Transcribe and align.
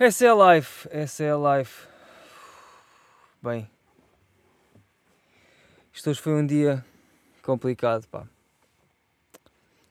Essa 0.00 0.26
é 0.26 0.28
a 0.28 0.54
life, 0.54 0.88
essa 0.92 1.24
é 1.24 1.32
a 1.32 1.58
life. 1.58 1.88
Bem, 3.42 3.68
isto 5.92 6.08
hoje 6.08 6.20
foi 6.20 6.34
um 6.34 6.46
dia 6.46 6.86
complicado, 7.42 8.06
pá. 8.06 8.28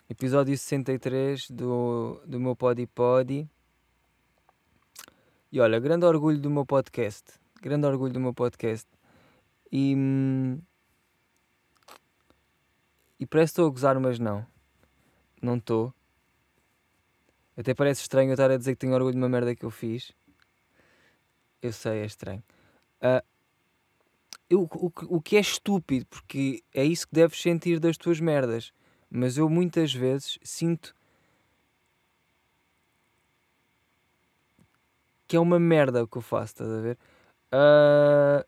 Episódio 0.09 0.57
63 0.57 1.49
do, 1.49 2.21
do 2.25 2.39
meu 2.39 2.55
Podi 2.55 2.88
Podi. 2.88 3.49
E 5.51 5.59
olha, 5.59 5.78
grande 5.78 6.05
orgulho 6.05 6.39
do 6.39 6.50
meu 6.50 6.66
podcast. 6.66 7.34
Grande 7.62 7.86
orgulho 7.86 8.14
do 8.14 8.20
meu 8.21 8.34
podcast. 8.34 8.88
E. 9.70 9.94
hum, 9.94 10.62
E 13.20 13.26
parece 13.26 13.52
que 13.52 13.60
estou 13.60 13.68
a 13.68 13.71
gozar, 13.71 14.00
mas 14.00 14.20
não. 14.20 14.48
Não 15.42 15.58
estou. 15.58 15.94
Até 17.58 17.74
parece 17.74 18.02
estranho 18.02 18.30
eu 18.30 18.34
estar 18.36 18.50
a 18.52 18.58
dizer 18.58 18.74
que 18.74 18.80
tenho 18.80 18.94
orgulho 18.94 19.12
de 19.14 19.18
uma 19.18 19.28
merda 19.30 19.54
que 19.55 19.66
eu 19.66 19.71
fiz. 19.71 20.14
Eu 21.62 21.74
sei, 21.74 22.02
é 22.02 22.06
estranho. 22.06 22.43
Ah, 23.02 23.24
eu- 24.50 24.64
o, 24.74 24.92
o 25.18 25.21
que 25.21 25.36
é 25.38 25.39
estúpido, 25.39 26.06
porque 26.07 26.64
é 26.74 26.84
isso 26.84 27.07
que 27.07 27.14
deves 27.14 27.42
sentir 27.42 27.79
das 27.79 27.98
tuas 27.98 28.20
merdas. 28.20 28.71
Mas 29.10 29.38
eu 29.38 29.50
muitas 29.50 29.93
vezes 29.93 30.38
sinto 30.43 30.93
que 35.28 35.36
é 35.36 35.39
uma 35.39 35.59
merda 35.59 36.03
o 36.03 36.08
que 36.08 36.17
eu 36.17 36.22
faço, 36.22 36.53
estás 36.53 36.70
a 36.70 36.81
ver? 36.81 36.98
Ah, 37.52 38.45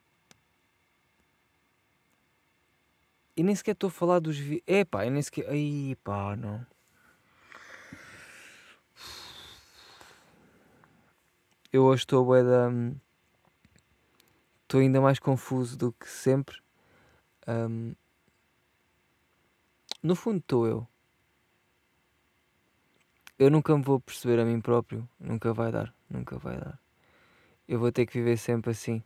E 3.36 3.41
nem 3.44 3.55
sequer 3.55 3.72
estou 3.72 3.88
a 3.88 3.91
falar 3.91 4.20
dos 4.20 4.38
vídeos. 4.38 4.64
É 4.67 4.84
pá, 4.86 5.05
eu 5.05 5.12
nem 5.12 5.22
sequer. 5.22 5.50
Ai 5.50 5.95
pá, 6.03 6.36
não. 6.36 6.66
Eu 11.72 11.84
hoje 11.84 12.02
estou 12.02 12.26
bué 12.26 12.44
da. 12.44 12.72
Estou 14.64 14.80
ainda 14.80 15.00
mais 15.00 15.20
confuso 15.20 15.78
do 15.78 15.92
que 15.92 16.08
sempre. 16.08 16.58
Ahm, 17.45 17.94
no 20.02 20.16
fundo 20.16 20.39
estou 20.39 20.66
eu. 20.66 20.88
Eu 23.38 23.52
nunca 23.52 23.78
me 23.78 23.84
vou 23.84 24.00
perceber 24.00 24.39
a 24.39 24.45
mim 24.45 24.59
próprio. 24.59 25.08
Nunca 25.20 25.53
vai 25.53 25.72
dar. 25.72 25.94
Nunca 26.09 26.39
vai 26.39 26.58
dar. 26.58 26.80
Eu 27.67 27.80
vou 27.80 27.92
ter 27.92 28.08
que 28.08 28.14
viver 28.14 28.38
sempre 28.38 28.72
assim. 28.72 29.04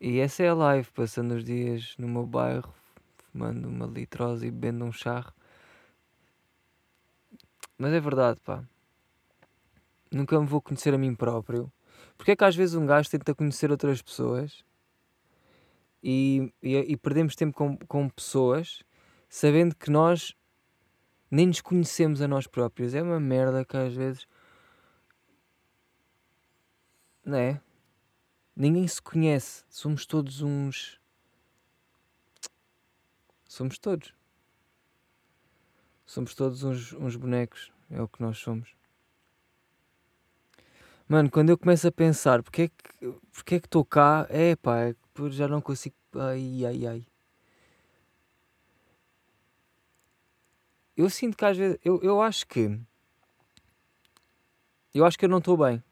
E 0.00 0.20
essa 0.20 0.42
é 0.42 0.48
a 0.48 0.54
live, 0.54 0.90
passando 0.92 1.34
os 1.34 1.44
dias 1.44 1.94
no 1.98 2.08
meu 2.08 2.24
bairro, 2.24 2.72
fumando 3.30 3.68
uma 3.68 3.86
litrose 3.86 4.46
e 4.46 4.50
bebendo 4.50 4.86
um 4.86 4.92
charro. 4.92 5.34
Mas 7.76 7.92
é 7.92 8.00
verdade, 8.00 8.40
pá. 8.40 8.64
Nunca 10.10 10.38
me 10.40 10.46
vou 10.46 10.60
conhecer 10.60 10.92
a 10.92 10.98
mim 10.98 11.14
próprio. 11.14 11.72
Porque 12.16 12.32
é 12.32 12.36
que 12.36 12.44
às 12.44 12.56
vezes 12.56 12.74
um 12.74 12.86
gajo 12.86 13.08
tenta 13.08 13.34
conhecer 13.34 13.70
outras 13.70 14.02
pessoas 14.02 14.64
e, 16.02 16.52
e, 16.62 16.76
e 16.76 16.96
perdemos 16.96 17.36
tempo 17.36 17.56
com, 17.56 17.76
com 17.76 18.08
pessoas 18.08 18.82
sabendo 19.30 19.76
que 19.76 19.90
nós 19.90 20.34
nem 21.30 21.46
nos 21.46 21.60
conhecemos 21.60 22.20
a 22.20 22.28
nós 22.28 22.46
próprios. 22.46 22.94
É 22.94 23.02
uma 23.02 23.20
merda 23.20 23.64
que 23.64 23.76
às 23.76 23.94
vezes. 23.94 24.26
Não 27.24 27.38
é? 27.38 27.60
Ninguém 28.56 28.86
se 28.88 29.00
conhece. 29.00 29.64
Somos 29.68 30.04
todos 30.04 30.42
uns. 30.42 31.00
Somos 33.48 33.78
todos. 33.78 34.12
Somos 36.04 36.34
todos 36.34 36.64
uns, 36.64 36.92
uns 36.94 37.14
bonecos. 37.14 37.72
É 37.88 38.02
o 38.02 38.08
que 38.08 38.20
nós 38.20 38.38
somos. 38.38 38.79
Mano, 41.10 41.28
quando 41.28 41.50
eu 41.50 41.58
começo 41.58 41.88
a 41.88 41.90
pensar 41.90 42.40
porque 42.40 42.62
é 42.62 42.68
que 42.68 42.74
porque 43.32 43.56
é 43.56 43.60
que 43.60 43.66
estou 43.66 43.84
cá, 43.84 44.28
é 44.30 44.54
pá, 44.54 44.78
é 44.78 44.94
que 45.12 45.30
já 45.30 45.48
não 45.48 45.60
consigo. 45.60 45.96
Ai, 46.14 46.64
ai, 46.64 46.86
ai. 46.86 47.06
Eu 50.96 51.10
sinto 51.10 51.36
que 51.36 51.44
às 51.44 51.56
vezes. 51.56 51.78
Eu, 51.84 52.00
eu 52.00 52.22
acho 52.22 52.46
que. 52.46 52.78
Eu 54.94 55.04
acho 55.04 55.18
que 55.18 55.24
eu 55.24 55.28
não 55.28 55.38
estou 55.38 55.56
bem. 55.56 55.82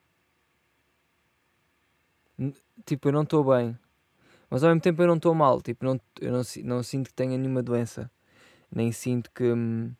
Tipo, 2.86 3.08
eu 3.08 3.12
não 3.12 3.22
estou 3.22 3.42
bem. 3.44 3.76
Mas 4.50 4.64
ao 4.64 4.70
mesmo 4.70 4.82
tempo 4.82 5.02
eu 5.02 5.08
não 5.08 5.16
estou 5.16 5.34
mal. 5.34 5.60
Tipo, 5.62 5.84
não, 5.84 6.00
eu 6.20 6.32
não, 6.32 6.42
não 6.64 6.82
sinto 6.84 7.08
que 7.08 7.14
tenha 7.14 7.36
nenhuma 7.38 7.62
doença. 7.62 8.10
Nem 8.70 8.92
sinto 8.92 9.30
que. 9.32 9.44
hum, 9.44 9.92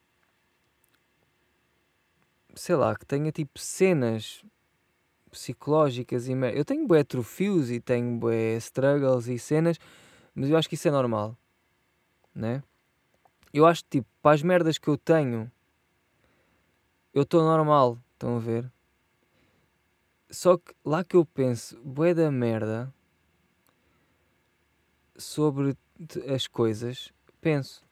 Sei 2.54 2.76
lá, 2.76 2.94
que 2.96 3.06
tenha 3.06 3.32
tipo 3.32 3.58
cenas 3.58 4.44
psicológicas 5.28 6.28
e 6.28 6.34
mer- 6.34 6.56
eu 6.56 6.64
tenho 6.64 6.86
bué 6.86 7.00
atrofios 7.00 7.70
e 7.70 7.80
tenho 7.80 8.16
bué 8.18 8.56
struggles 8.56 9.26
e 9.28 9.38
cenas, 9.38 9.78
mas 10.34 10.50
eu 10.50 10.56
acho 10.56 10.68
que 10.68 10.74
isso 10.74 10.88
é 10.88 10.90
normal, 10.90 11.36
né? 12.34 12.62
Eu 13.52 13.66
acho 13.66 13.82
que 13.84 13.98
tipo, 13.98 14.08
para 14.22 14.34
as 14.34 14.42
merdas 14.42 14.78
que 14.78 14.88
eu 14.88 14.96
tenho, 14.96 15.50
eu 17.12 17.22
estou 17.22 17.42
normal, 17.42 17.98
estão 18.14 18.36
a 18.36 18.40
ver? 18.40 18.70
Só 20.30 20.58
que 20.58 20.74
lá 20.84 21.02
que 21.02 21.16
eu 21.16 21.24
penso, 21.24 21.80
bué 21.82 22.12
da 22.14 22.30
merda 22.30 22.92
sobre 25.16 25.76
as 26.32 26.46
coisas, 26.46 27.12
penso. 27.40 27.86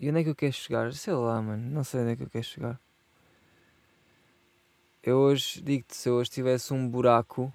E 0.00 0.08
onde 0.08 0.20
é 0.20 0.24
que 0.24 0.30
eu 0.30 0.34
quero 0.34 0.52
chegar? 0.52 0.92
Sei 0.92 1.12
lá, 1.12 1.40
mano, 1.40 1.70
não 1.70 1.84
sei 1.84 2.00
onde 2.00 2.12
é 2.12 2.16
que 2.16 2.22
eu 2.24 2.30
quero 2.30 2.44
chegar. 2.44 2.80
Eu 5.06 5.18
hoje 5.18 5.60
digo-te, 5.60 5.94
se 5.94 6.08
eu 6.08 6.14
hoje 6.14 6.30
tivesse 6.30 6.72
um 6.72 6.88
buraco, 6.88 7.52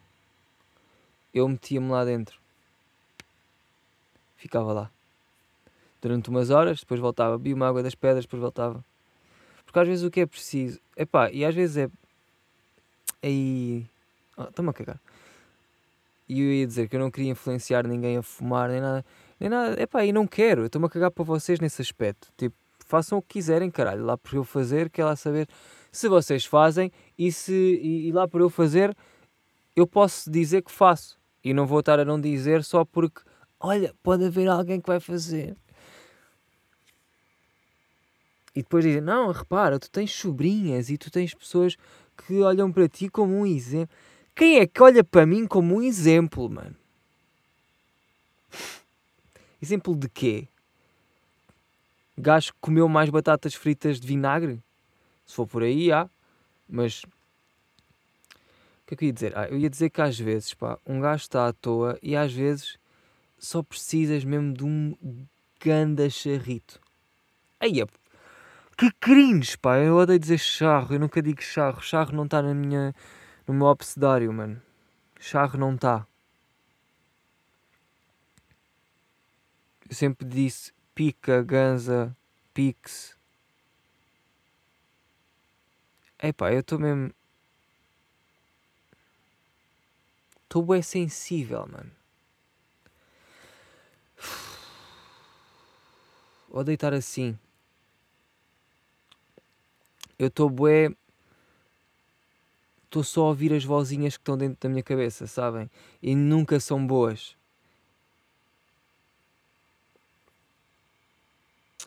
eu 1.34 1.48
metia-me 1.48 1.90
lá 1.90 2.06
dentro. 2.06 2.40
Ficava 4.38 4.72
lá. 4.72 4.92
Durante 6.00 6.30
umas 6.30 6.52
horas, 6.52 6.82
depois 6.82 7.00
voltava. 7.00 7.40
Bebia 7.40 7.56
uma 7.56 7.68
água 7.68 7.82
das 7.82 7.96
pedras, 7.96 8.26
depois 8.26 8.40
voltava. 8.40 8.86
Porque 9.66 9.80
às 9.80 9.88
vezes 9.88 10.06
o 10.06 10.12
que 10.12 10.22
é 10.22 10.28
preciso. 10.28 10.80
Epá, 10.96 11.32
e 11.32 11.44
às 11.44 11.56
vezes 11.56 11.78
é. 11.78 11.90
Aí. 13.24 13.84
Ah, 14.38 14.48
Estou-me 14.50 14.70
a 14.70 14.74
cagar. 14.74 15.00
E 16.28 16.40
eu 16.42 16.54
ia 16.54 16.68
dizer 16.68 16.88
que 16.88 16.96
eu 16.96 17.00
não 17.00 17.10
queria 17.10 17.32
influenciar 17.32 17.88
ninguém 17.88 18.18
a 18.18 18.22
fumar, 18.22 18.70
nem 18.70 18.80
nada. 18.80 19.04
Nem 19.40 19.50
nada. 19.50 19.82
Epá, 19.82 20.06
e 20.06 20.14
não 20.14 20.28
quero. 20.28 20.62
Eu 20.62 20.66
estou-me 20.68 20.86
a 20.86 20.90
cagar 20.90 21.10
para 21.10 21.24
vocês 21.24 21.60
nesse 21.60 21.82
aspecto. 21.82 22.28
Tipo, 22.38 22.56
façam 22.86 23.18
o 23.18 23.22
que 23.24 23.30
quiserem, 23.30 23.72
caralho. 23.72 24.06
Lá 24.06 24.16
por 24.16 24.36
eu 24.36 24.44
fazer, 24.44 24.92
quer 24.92 25.04
lá 25.04 25.16
saber 25.16 25.50
se 25.92 26.08
vocês 26.08 26.46
fazem 26.46 26.92
e, 27.20 27.34
se, 27.34 27.52
e, 27.52 28.08
e 28.08 28.12
lá 28.14 28.26
por 28.30 28.40
eu 28.40 28.50
fazer, 28.50 28.96
eu 29.76 29.86
posso 29.86 30.32
dizer 30.32 30.64
que 30.64 30.72
faço. 30.72 31.20
E 31.44 31.54
não 31.54 31.68
vou 31.68 31.82
estar 31.82 32.00
a 32.00 32.06
não 32.06 32.20
dizer 32.20 32.64
só 32.64 32.86
porque, 32.86 33.22
olha, 33.60 33.94
pode 34.02 34.24
haver 34.24 34.48
alguém 34.48 34.80
que 34.80 34.88
vai 34.88 35.02
fazer. 35.02 35.58
E 38.56 38.64
depois 38.64 38.86
dizem, 38.86 39.02
não, 39.02 39.32
repara, 39.32 39.78
tu 39.78 39.92
tens 39.92 40.14
sobrinhas 40.14 40.90
e 40.90 40.98
tu 40.98 41.12
tens 41.12 41.34
pessoas 41.34 41.76
que 42.18 42.40
olham 42.40 42.72
para 42.72 42.88
ti 42.88 43.10
como 43.10 43.36
um 43.36 43.46
exemplo. 43.46 43.94
Quem 44.34 44.60
é 44.60 44.66
que 44.66 44.82
olha 44.82 45.04
para 45.04 45.26
mim 45.26 45.46
como 45.46 45.76
um 45.76 45.82
exemplo, 45.82 46.50
mano? 46.50 46.76
Exemplo 49.62 49.94
de 49.94 50.08
quê? 50.08 50.48
Gajo 52.18 52.54
que 52.54 52.60
comeu 52.62 52.88
mais 52.88 53.10
batatas 53.10 53.54
fritas 53.54 54.00
de 54.00 54.08
vinagre? 54.08 54.64
Se 55.26 55.36
for 55.36 55.46
por 55.46 55.64
aí, 55.64 55.92
há. 55.92 56.10
Mas. 56.70 57.02
O 57.04 57.08
que 58.88 58.94
é 58.94 58.98
que 58.98 59.06
eu 59.06 59.08
ia 59.08 59.14
dizer? 59.14 59.38
Ah, 59.38 59.48
eu 59.48 59.58
ia 59.58 59.70
dizer 59.70 59.90
que 59.90 60.02
às 60.02 60.20
vezes, 60.20 60.54
pá, 60.54 60.78
um 60.86 61.00
gajo 61.00 61.24
está 61.24 61.48
à 61.48 61.54
toa 61.54 61.98
e 62.02 62.16
às 62.16 62.34
vezes 62.34 62.78
só 63.38 63.62
precisas 63.64 64.24
mesmo 64.24 64.54
de 64.54 64.64
um 64.64 64.96
ganda 65.60 66.10
charrito. 66.10 66.80
Aí, 67.60 67.84
que 68.78 68.92
cringe, 69.00 69.58
pá. 69.58 69.78
Eu 69.78 69.98
odeio 69.98 70.18
dizer 70.18 70.38
charro. 70.38 70.96
Eu 70.96 71.00
nunca 71.00 71.22
digo 71.22 71.42
charro. 71.42 71.82
Charro 71.82 72.16
não 72.16 72.24
está 72.24 72.42
na 72.42 72.54
minha. 72.54 72.96
no 73.46 73.54
meu 73.54 73.68
obsedário, 73.68 74.32
mano. 74.32 74.62
Charro 75.20 75.60
não 75.60 75.76
está. 75.76 76.08
Eu 79.90 79.96
sempre 79.96 80.26
disse 80.26 80.72
pica, 80.96 81.42
ganza, 81.42 82.16
pix. 82.54 83.19
Epá, 86.22 86.52
eu 86.52 86.60
estou 86.60 86.78
mesmo. 86.78 87.14
Estou 90.44 90.64
bem 90.64 90.82
sensível, 90.82 91.66
mano. 91.68 91.92
Odeio 96.50 96.74
estar 96.74 96.94
assim. 96.94 97.38
Eu 100.18 100.28
estou 100.28 100.50
bué. 100.50 100.90
Estou 102.86 103.04
só 103.04 103.22
a 103.22 103.28
ouvir 103.28 103.54
as 103.54 103.64
vozinhas 103.64 104.18
que 104.18 104.22
estão 104.22 104.36
dentro 104.38 104.58
da 104.60 104.68
minha 104.68 104.84
cabeça, 104.84 105.28
sabem? 105.28 105.70
E 106.02 106.16
nunca 106.16 106.60
são 106.60 106.86
boas. 106.86 107.38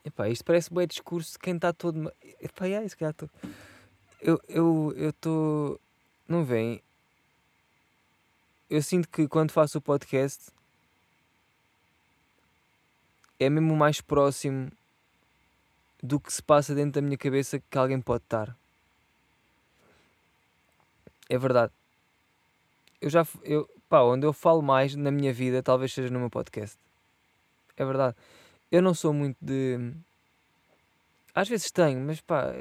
Epá, 0.05 0.29
isto 0.29 0.45
parece 0.45 0.73
bué 0.73 0.87
discurso 0.87 1.33
de 1.33 1.39
quem 1.41 1.57
está 1.57 1.73
todo. 1.73 2.11
Epá, 2.41 2.69
é, 2.69 2.89
se 2.89 2.97
calhar 2.97 3.11
estou. 3.11 3.29
Eu 4.23 4.37
estou. 4.49 4.93
Eu, 4.93 5.13
tô... 5.13 5.81
Não 6.29 6.45
vem. 6.45 6.81
Eu 8.71 8.81
sinto 8.81 9.09
que 9.09 9.27
quando 9.27 9.51
faço 9.51 9.79
o 9.79 9.83
podcast 9.83 10.51
é 13.41 13.51
mesmo 13.51 13.75
mais 13.75 14.01
próximo 14.01 14.71
do 16.01 16.21
que 16.21 16.33
se 16.33 16.41
passa 16.41 16.73
dentro 16.73 16.93
da 16.93 17.03
minha 17.03 17.19
cabeça 17.19 17.59
que 17.59 17.77
alguém 17.77 18.01
pode 18.01 18.23
estar. 18.23 18.57
É 21.29 21.37
verdade. 21.37 21.73
Eu 23.01 23.11
já. 23.11 23.27
Eu, 23.43 23.69
pá, 23.89 24.03
onde 24.03 24.25
eu 24.25 24.33
falo 24.33 24.63
mais 24.63 24.95
na 24.95 25.11
minha 25.11 25.33
vida 25.33 25.63
talvez 25.65 25.93
seja 25.93 26.11
no 26.11 26.21
meu 26.21 26.31
podcast. 26.31 26.79
É 27.77 27.85
verdade. 27.85 28.17
Eu 28.71 28.81
não 28.81 28.95
sou 28.95 29.13
muito 29.13 29.37
de. 29.41 29.93
Às 31.35 31.49
vezes 31.49 31.73
tenho, 31.73 32.01
mas 32.01 32.21
pá. 32.21 32.53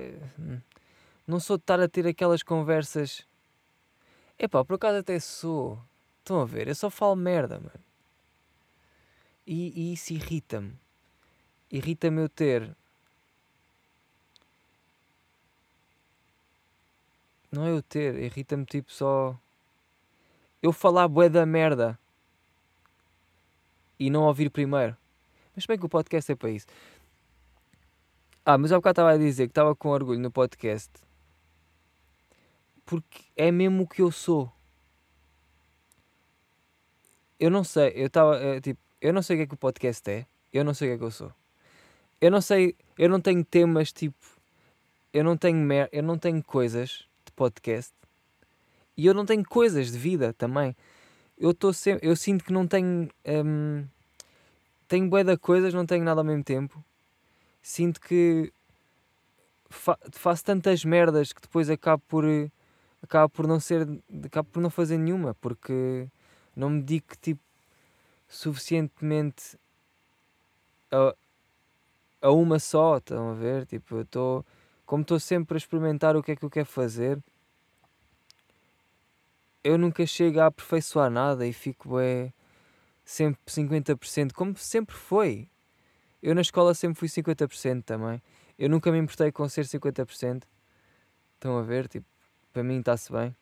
Não 1.28 1.40
sou 1.40 1.58
de 1.58 1.64
estar 1.64 1.80
a 1.80 1.88
ter 1.88 2.08
aquelas 2.08 2.44
conversas. 2.44 3.26
É 4.38 4.48
pá, 4.48 4.66
por 4.66 4.76
acaso 4.76 4.98
até 4.98 5.20
sou. 5.20 5.80
Estão 6.20 6.42
a 6.42 6.46
ver? 6.46 6.68
Eu 6.68 6.76
só 6.76 6.90
falo 6.90 7.16
merda, 7.16 7.60
mano. 7.60 7.72
E, 9.46 9.74
e 9.76 9.94
isso 9.94 10.14
irrita-me. 10.14 10.74
Irrita-me 11.72 12.22
eu 12.22 12.30
ter. 12.30 12.76
Não 17.52 17.66
é 17.66 17.72
eu 17.72 17.82
ter, 17.82 18.16
irrita-me 18.16 18.66
tipo 18.66 18.92
só. 18.92 19.38
Eu 20.62 20.72
falar 20.72 21.08
bué 21.08 21.28
da 21.28 21.46
merda. 21.46 22.00
E 24.00 24.10
não 24.10 24.24
ouvir 24.24 24.50
primeiro. 24.50 24.96
Mas 25.56 25.66
bem 25.66 25.78
que 25.78 25.86
o 25.86 25.90
podcast 25.90 26.32
é 26.32 26.36
para 26.36 26.50
isso. 26.50 26.68
Ah, 28.46 28.58
mas 28.58 28.72
há 28.72 28.76
bocado 28.78 28.94
estava 28.94 29.12
a 29.12 29.18
dizer 29.18 29.48
que 29.48 29.52
estava 29.52 29.76
com 29.76 29.90
orgulho 29.90 30.20
no 30.20 30.32
podcast. 30.32 30.90
Porque 32.92 33.22
é 33.38 33.50
mesmo 33.52 33.84
o 33.84 33.88
que 33.88 34.02
eu 34.02 34.12
sou. 34.12 34.52
Eu 37.40 37.50
não 37.50 37.64
sei, 37.64 37.94
eu 37.96 38.08
estava, 38.08 38.36
é, 38.36 38.60
tipo, 38.60 38.82
eu 39.00 39.14
não 39.14 39.22
sei 39.22 39.38
o 39.38 39.40
que 39.40 39.44
é 39.44 39.48
que 39.48 39.54
o 39.54 39.58
podcast 39.58 40.12
é. 40.12 40.26
Eu 40.52 40.66
não 40.66 40.74
sei 40.74 40.90
o 40.90 40.92
que 40.92 40.96
é 40.96 40.98
que 40.98 41.04
eu 41.06 41.12
sou. 41.12 41.32
Eu 42.20 42.30
não 42.30 42.42
sei, 42.42 42.76
eu 42.98 43.08
não 43.08 43.22
tenho 43.22 43.46
temas 43.46 43.94
tipo, 43.94 44.18
eu 45.14 45.24
não 45.24 45.38
tenho 45.38 45.56
mer 45.56 45.88
eu 45.94 46.04
não 46.04 46.18
tenho 46.18 46.44
coisas 46.44 47.08
de 47.24 47.32
podcast. 47.32 47.94
E 48.98 49.06
eu 49.06 49.14
não 49.14 49.26
tenho 49.26 49.48
coisas 49.48 49.90
de 49.90 49.98
vida 49.98 50.34
também. 50.34 50.76
Eu 51.38 51.52
estou 51.52 51.72
sempre, 51.72 52.06
eu 52.06 52.14
sinto 52.18 52.44
que 52.44 52.52
não 52.52 52.68
tenho 52.68 53.10
hum, 53.26 53.86
tenho 54.90 55.08
bué 55.08 55.24
de 55.24 55.38
coisas, 55.38 55.74
não 55.74 55.86
tenho 55.86 56.04
nada 56.04 56.20
ao 56.20 56.26
mesmo 56.26 56.44
tempo. 56.44 56.84
Sinto 57.62 58.02
que 58.02 58.52
fa 59.70 59.98
faço 60.12 60.44
tantas 60.44 60.84
merdas 60.84 61.32
que 61.32 61.40
depois 61.40 61.70
acabo 61.70 62.04
por 62.06 62.26
acabo 63.02 63.30
por 63.30 63.48
não 63.48 63.60
ser 63.60 63.88
acabo 64.24 64.50
por 64.50 64.62
não 64.62 64.70
fazer 64.70 64.98
nenhuma 64.98 65.34
porque 65.36 66.08
não 66.56 66.70
me 66.70 66.82
dedico 66.82 67.18
tipo 67.18 67.42
suficientemente 68.28 69.58
a, 70.92 71.16
a 72.22 72.32
uma 72.32 72.60
só, 72.60 72.98
estão 72.98 73.32
a 73.32 73.34
ver? 73.34 73.66
Tipo, 73.66 73.96
eu 73.96 74.02
estou 74.02 74.46
como 74.86 75.04
estou 75.04 75.20
sempre 75.20 75.56
a 75.56 75.58
experimentar 75.58 76.16
o 76.18 76.24
que 76.24 76.34
é 76.34 76.36
que 76.36 76.44
eu 76.44 76.50
quero 76.50 76.66
fazer, 76.66 77.18
eu 79.64 79.78
nunca 79.78 80.06
chego 80.06 80.40
a 80.40 80.48
aperfeiçoar 80.48 81.10
nada 81.10 81.48
e 81.48 81.54
fico 81.54 82.00
é, 82.00 82.34
sempre 83.06 83.40
50%, 83.48 84.34
como 84.34 84.58
sempre 84.58 84.96
foi. 84.96 85.48
Eu 86.22 86.36
na 86.36 86.42
escola 86.42 86.74
sempre 86.74 87.00
fui 87.00 87.08
50% 87.08 87.84
também. 87.84 88.22
Eu 88.58 88.70
nunca 88.70 88.92
me 88.92 88.98
importei 88.98 89.32
com 89.32 89.48
ser 89.48 89.66
50%. 89.66 90.44
Estão 91.36 91.58
a 91.58 91.62
ver? 91.64 91.88
Tipo, 91.88 92.06
para 92.52 92.64
mim 92.64 92.80
está-se 92.80 93.12
bem. 93.12 93.36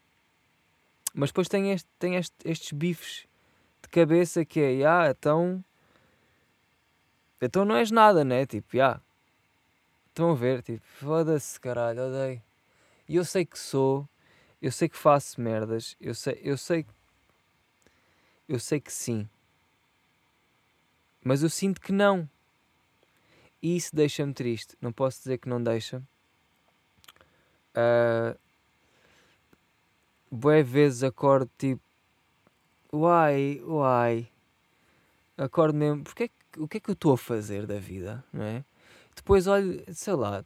Mas 1.14 1.30
depois 1.30 1.48
tem, 1.48 1.72
este, 1.72 1.88
tem 1.98 2.16
este, 2.16 2.36
estes 2.46 2.72
bifes 2.72 3.28
de 3.82 3.90
cabeça 3.90 4.46
que 4.46 4.60
é, 4.60 4.86
ah, 4.86 5.10
então. 5.10 5.64
Então 7.42 7.66
não 7.66 7.76
és 7.76 7.92
nada, 7.92 8.24
né? 8.24 8.46
Tipo, 8.46 8.80
ah. 8.82 9.02
Estão 10.08 10.32
a 10.32 10.36
ver? 10.36 10.62
Tipo, 10.62 10.86
foda-se, 10.86 11.60
caralho, 11.60 12.08
odeio. 12.08 12.42
E 13.08 13.16
eu 13.16 13.26
sei 13.26 13.46
que 13.46 13.58
sou, 13.58 14.08
eu 14.62 14.72
sei 14.72 14.90
que 14.90 14.98
faço 14.98 15.40
merdas, 15.42 15.96
eu 16.00 16.14
sei, 16.14 16.40
eu 16.44 16.58
sei. 16.58 16.86
Eu 18.48 18.60
sei 18.60 18.80
que 18.82 18.92
sim. 18.92 19.30
Mas 21.24 21.44
eu 21.44 21.50
sinto 21.50 21.80
que 21.80 21.92
não. 21.92 22.30
E 23.62 23.76
isso 23.76 23.96
deixa-me 23.96 24.34
triste. 24.34 24.76
Não 24.82 24.92
posso 24.92 25.20
dizer 25.20 25.38
que 25.38 25.50
não 25.50 25.62
deixa. 25.62 26.02
Uh, 27.72 28.38
boé 30.32 30.64
vezes 30.64 31.04
acordo 31.04 31.50
tipo. 31.58 31.82
Uai, 32.92 33.62
uai. 33.64 34.28
Acordo 35.38 35.78
mesmo. 35.78 36.04
Porque 36.04 36.24
é 36.24 36.28
que, 36.28 36.60
o 36.60 36.68
que 36.68 36.78
é 36.78 36.80
que 36.80 36.90
eu 36.90 36.94
estou 36.94 37.14
a 37.14 37.18
fazer 37.18 37.66
da 37.66 37.80
vida? 37.80 38.24
Não 38.34 38.44
é? 38.44 38.64
Depois 39.16 39.48
olho, 39.48 39.84
sei 39.94 40.14
lá. 40.14 40.44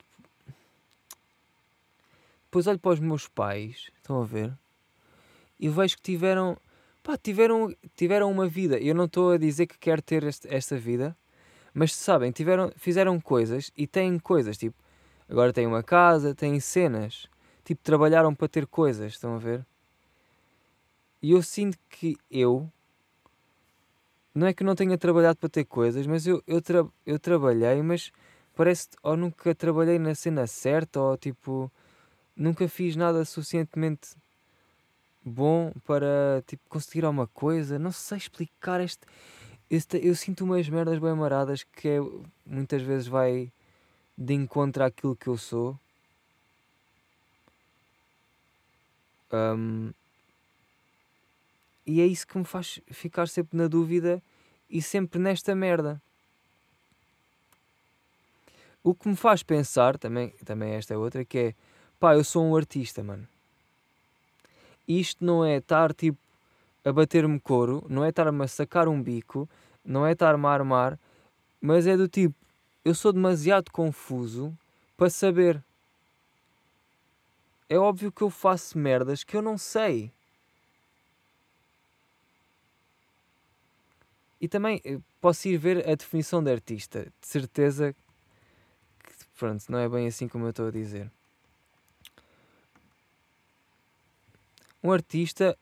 Depois 2.45 2.68
olho 2.68 2.80
para 2.80 2.91
os 2.91 3.00
meus 3.00 3.27
pais. 3.27 3.89
Estão 3.97 4.21
a 4.21 4.25
ver? 4.25 4.53
E 5.59 5.69
vejo 5.69 5.95
que 5.95 6.01
tiveram 6.01 6.57
pá, 7.03 7.18
tiveram, 7.18 7.75
tiveram 7.95 8.31
uma 8.31 8.47
vida. 8.47 8.80
Eu 8.80 8.95
não 8.95 9.06
estou 9.06 9.31
a 9.31 9.38
dizer 9.38 9.68
que 9.68 9.77
quero 9.77 10.01
ter 10.01 10.24
este, 10.24 10.47
esta 10.47 10.77
vida, 10.77 11.15
mas 11.74 11.94
sabem, 11.94 12.31
tiveram, 12.31 12.71
fizeram 12.77 13.19
coisas 13.19 13.71
e 13.77 13.85
têm 13.85 14.18
coisas, 14.18 14.57
tipo, 14.57 14.75
agora 15.30 15.51
têm 15.51 15.68
uma 15.68 15.83
casa, 15.83 16.33
têm 16.33 16.59
cenas, 16.59 17.27
tipo, 17.65 17.83
trabalharam 17.83 18.33
para 18.33 18.47
ter 18.47 18.65
coisas, 18.65 19.13
estão 19.13 19.35
a 19.35 19.38
ver? 19.38 19.65
E 21.24 21.31
eu 21.31 21.42
sinto 21.42 21.78
que 21.90 22.18
eu, 22.30 22.70
não 24.36 24.46
é 24.46 24.54
que 24.54 24.62
não 24.62 24.75
tenha 24.75 24.98
trabalhado 24.98 25.40
para 25.40 25.48
ter 25.48 25.64
coisas, 25.64 26.06
mas 26.06 26.28
eu, 26.28 26.44
eu, 26.46 26.62
tra 26.62 26.86
eu 27.06 27.18
trabalhei, 27.18 27.81
mas 27.81 28.12
parece 28.54 28.90
ou 29.02 29.16
nunca 29.16 29.56
trabalhei 29.56 29.98
na 29.98 30.14
cena 30.16 30.46
certa, 30.46 31.00
ou 31.00 31.16
tipo, 31.16 31.72
nunca 32.36 32.68
fiz 32.68 32.98
nada 32.98 33.24
suficientemente 33.24 34.18
bom 35.24 35.72
para 35.86 36.44
tipo, 36.46 36.62
conseguir 36.68 37.06
alguma 37.06 37.28
coisa. 37.28 37.80
Não 37.80 37.94
sei 37.94 38.18
explicar 38.18 38.81
este, 38.81 39.08
este. 39.69 40.06
Eu 40.06 40.16
sinto 40.16 40.44
umas 40.44 40.68
merdas 40.68 41.00
bem 41.00 41.14
maradas 41.16 41.64
que 41.64 41.88
é, 41.88 42.00
muitas 42.46 42.81
vezes 42.81 43.08
vai 43.08 43.50
de 44.18 44.34
encontro 44.34 44.84
àquilo 44.84 45.16
que 45.16 45.28
eu 45.28 45.38
sou. 45.38 45.80
Um, 49.31 49.94
e 51.85 52.02
é 52.02 52.06
isso 52.06 52.28
que 52.28 52.37
me 52.37 52.45
faz 52.45 52.80
ficar 52.92 53.28
sempre 53.28 53.57
na 53.57 53.68
dúvida 53.68 54.21
e 54.69 54.81
sempre 54.81 55.19
nesta 55.19 55.56
merda. 55.56 56.02
O 58.83 58.94
que 58.94 59.07
me 59.07 59.16
faz 59.16 59.44
pensar, 59.44 59.97
também, 59.97 60.30
também 60.45 60.73
esta 60.73 60.94
é 60.94 60.97
outra, 60.97 61.23
que 61.23 61.37
é 61.37 61.56
pá, 61.99 62.16
eu 62.16 62.23
sou 62.23 62.45
um 62.45 62.56
artista, 62.56 63.04
mano 63.04 63.28
isto 64.87 65.23
não 65.23 65.44
é 65.45 65.57
estar 65.57 65.94
tipo 65.94 66.18
a 66.85 66.92
bater-me 66.92 67.40
couro, 67.40 67.85
não 67.90 68.04
é 68.04 68.09
estar-me 68.09 68.44
a 68.44 68.47
sacar 68.47 68.87
um 68.87 69.02
bico, 69.02 69.47
não 69.85 70.06
é 70.06 70.11
estar-me 70.11 70.45
a 70.45 70.49
armar, 70.49 70.99
mas 71.61 71.87
é 71.87 71.95
do 71.95 72.09
tipo, 72.09 72.35
eu 72.83 72.94
sou 72.94 73.13
demasiado 73.13 73.71
confuso 73.71 74.54
para 74.97 75.09
saber. 75.09 75.63
É 77.69 77.78
óbvio 77.78 78.11
que 78.11 78.21
eu 78.21 78.30
faço 78.30 78.78
merdas 78.78 79.23
que 79.23 79.35
eu 79.35 79.42
não 79.42 79.57
sei. 79.57 80.11
E 84.44 84.47
também 84.50 84.81
eh, 84.83 85.00
posso 85.21 85.47
ir 85.47 85.56
ver 85.56 85.90
a 85.90 85.95
definição 85.95 86.44
de 86.44 86.52
artista. 86.52 87.06
De 87.21 87.28
certeza 87.28 87.95
que, 89.00 89.14
pronto, 89.40 89.64
não 89.69 89.80
é 89.80 89.88
bem 89.88 90.06
assim 90.06 90.28
como 90.28 90.44
eu 90.44 90.50
estou 90.50 90.68
a 90.68 90.71
dizer. 90.71 91.09
Um 94.83 94.92
artista 94.92 95.57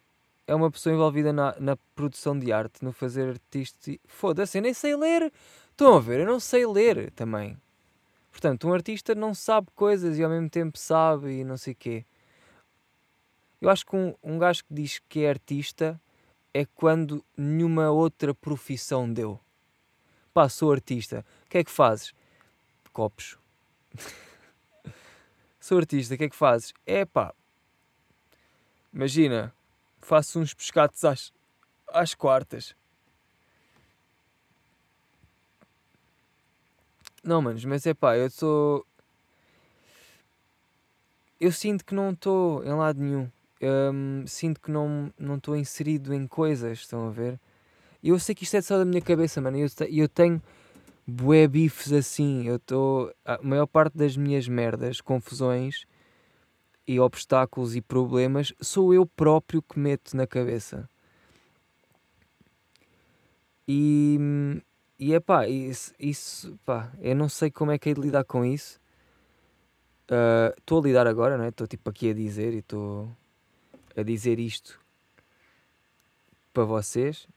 é 0.48 0.56
uma 0.56 0.72
pessoa 0.72 0.96
envolvida 0.96 1.32
na, 1.32 1.56
na 1.60 1.78
produção 1.96 2.40
de 2.40 2.52
arte, 2.52 2.84
no 2.84 2.92
fazer 2.92 3.30
artista. 3.30 3.92
Foda-se, 4.08 4.58
eu 4.58 4.64
nem 4.64 4.74
sei 4.74 4.96
ler. 4.96 5.32
Estão 5.70 5.96
a 5.96 6.00
ver? 6.00 6.22
Eu 6.22 6.26
não 6.26 6.40
sei 6.40 6.66
ler 6.66 7.12
também. 7.12 7.56
Portanto, 8.32 8.68
um 8.68 8.74
artista 8.74 9.14
não 9.14 9.36
sabe 9.36 9.68
coisas 9.76 10.18
e 10.18 10.24
ao 10.24 10.30
mesmo 10.32 10.50
tempo 10.50 10.80
sabe 10.80 11.42
e 11.42 11.44
não 11.44 11.56
sei 11.56 11.74
o 11.74 11.76
quê. 11.76 12.04
Eu 13.62 13.70
acho 13.70 13.86
que 13.86 13.96
um, 13.96 14.16
um 14.24 14.40
gajo 14.40 14.64
que 14.64 14.74
diz 14.74 15.00
que 15.08 15.24
é 15.24 15.30
artista 15.30 16.02
é 16.54 16.66
quando 16.66 17.24
nenhuma 17.36 17.90
outra 17.90 18.34
profissão 18.34 19.12
deu. 19.12 19.40
Pá, 20.34 20.48
sou 20.50 20.72
artista. 20.72 21.26
O 21.46 21.50
que 21.50 21.58
é 21.60 21.64
que 21.64 21.72
fazes? 21.72 22.14
Copos. 22.94 23.38
sou 25.60 25.78
artista, 25.78 26.16
o 26.16 26.18
que 26.18 26.26
é 26.26 26.30
que 26.30 26.36
fazes? 26.36 26.74
É 26.86 27.06
pá, 27.06 27.34
Imagina, 28.94 29.54
faço 30.02 30.38
uns 30.40 30.54
pescados 30.54 31.06
às, 31.06 31.32
às 31.88 32.14
quartas. 32.14 32.76
Não, 37.24 37.42
manos, 37.42 37.64
mas 37.64 37.86
é 37.86 37.94
pá, 37.94 38.18
eu 38.18 38.30
sou. 38.30 38.86
eu 41.40 41.52
sinto 41.52 41.86
que 41.86 41.96
não 41.96 42.12
estou 42.12 42.64
em 42.66 42.74
lado 42.74 43.00
nenhum. 43.00 43.32
Um, 43.62 44.26
sinto 44.26 44.60
que 44.60 44.72
não 44.72 45.12
estou 45.36 45.56
inserido 45.56 46.14
em 46.14 46.26
coisas, 46.26 46.80
estão 46.80 47.08
a 47.08 47.12
ver? 47.12 47.40
E 48.02 48.10
eu 48.10 48.20
sei 48.20 48.34
que 48.34 48.44
isto 48.44 48.58
é 48.58 48.62
só 48.62 48.78
da 48.78 48.86
minha 48.86 49.02
cabeça, 49.02 49.40
mano. 49.40 49.58
E 49.58 49.62
eu, 49.62 49.68
eu 49.90 50.10
tenho 50.10 50.42
bué 51.06 51.48
bifes 51.48 51.92
assim. 51.94 52.48
Eu 52.48 52.56
estou. 52.56 53.14
A 53.26 53.40
maior 53.44 53.68
parte 53.68 53.98
das 53.98 54.18
minhas 54.18 54.48
merdas, 54.48 55.02
confusões 55.02 55.86
e 56.88 57.00
obstáculos 57.00 57.76
e 57.76 57.82
problemas 57.82 58.54
sou 58.60 58.94
eu 58.94 59.06
próprio 59.06 59.62
que 59.62 59.80
meto 59.80 60.18
na 60.18 60.26
cabeça. 60.26 60.90
E, 63.68 64.20
e 65.00 65.14
é 65.14 65.20
pá, 65.20 65.48
isso, 65.48 65.94
isso 66.00 66.60
pá, 66.66 66.92
eu 67.00 67.16
não 67.16 67.30
sei 67.30 67.52
como 67.52 67.72
é 67.72 67.78
que 67.78 67.90
é 67.90 67.94
de 67.94 68.02
lidar 68.02 68.24
com 68.26 68.44
isso. 68.44 68.82
Ah, 70.10 70.54
estou 70.58 70.80
uh, 70.80 70.82
a 70.82 70.86
lidar 70.86 71.08
agora, 71.08 71.38
não 71.38 71.46
é? 71.46 71.50
Estou 71.50 71.66
tipo 71.66 71.90
aqui 71.90 72.10
a 72.10 72.14
dizer 72.14 72.54
e 72.54 72.58
estou 72.58 73.10
a 73.96 74.04
dizer 74.04 74.40
isto 74.40 74.80
para 76.54 76.64
vocês 76.64 77.28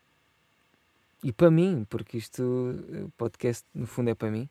e 1.22 1.32
para 1.32 1.50
mim, 1.50 1.86
porque 1.88 2.18
isto, 2.18 2.42
o 2.42 3.10
podcast 3.16 3.64
no 3.74 3.86
fundo 3.86 4.10
é 4.10 4.14
para 4.14 4.30
mim. 4.30 4.48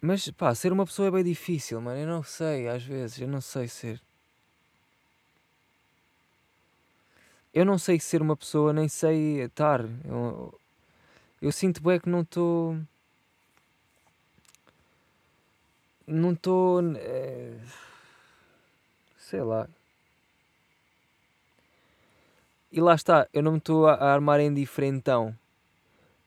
Mas 0.00 0.30
pá, 0.30 0.54
ser 0.54 0.72
uma 0.72 0.86
pessoa 0.86 1.08
é 1.08 1.10
bem 1.10 1.24
difícil, 1.24 1.80
mano. 1.80 1.98
Eu 1.98 2.06
não 2.06 2.22
sei, 2.22 2.68
às 2.68 2.82
vezes, 2.82 3.20
eu 3.20 3.28
não 3.28 3.40
sei 3.40 3.68
ser. 3.68 4.00
Eu 7.52 7.64
não 7.64 7.78
sei 7.78 7.98
ser 7.98 8.22
uma 8.22 8.36
pessoa, 8.36 8.72
nem 8.72 8.88
sei 8.88 9.42
estar. 9.42 9.80
Eu, 10.04 10.58
eu 11.42 11.52
sinto 11.52 11.82
bem 11.82 11.98
que 11.98 12.08
não 12.08 12.20
estou. 12.20 12.78
Não 16.06 16.32
estou. 16.32 16.80
É, 16.96 17.52
sei 19.18 19.42
lá. 19.42 19.68
E 22.70 22.80
lá 22.80 22.94
está, 22.94 23.26
eu 23.32 23.42
não 23.42 23.52
me 23.52 23.58
estou 23.58 23.86
a 23.86 24.12
armar 24.12 24.38
em 24.40 24.52
diferentão. 24.52 25.34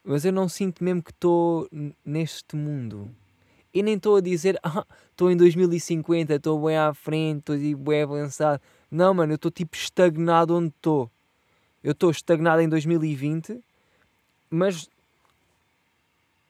Mas 0.04 0.26
eu 0.26 0.34
não 0.34 0.50
sinto 0.50 0.84
mesmo 0.84 1.04
que 1.04 1.12
estou 1.12 1.70
neste 2.04 2.56
mundo. 2.56 3.10
E 3.74 3.84
nem 3.84 3.96
estou 3.96 4.16
a 4.18 4.22
dizer, 4.22 4.60
ah, 4.64 4.86
estou 5.12 5.32
em 5.32 5.38
2050, 5.38 6.34
estou 6.34 6.66
bem 6.66 6.78
à 6.78 6.94
frente, 6.94 7.52
estou 7.52 7.78
bem 7.78 8.02
avançado. 8.02 8.62
Não, 8.90 9.14
mano, 9.14 9.34
eu 9.34 9.36
estou 9.36 9.52
tipo 9.52 9.76
estagnado 9.76 10.56
onde 10.56 10.70
estou. 10.70 11.10
Eu 11.84 11.92
estou 11.92 12.10
estagnado 12.10 12.62
em 12.62 12.68
2020, 12.68 13.60
mas 14.50 14.90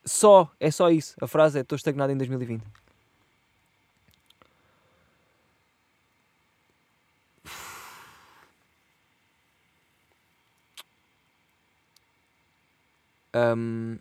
só, 0.06 0.50
é 0.60 0.72
só 0.72 0.90
isso. 0.90 1.16
A 1.22 1.28
frase 1.28 1.60
é 1.60 1.62
estou 1.62 1.76
estagnado 1.76 2.12
em 2.12 2.18
2020. 2.18 2.64
Um, 13.34 13.98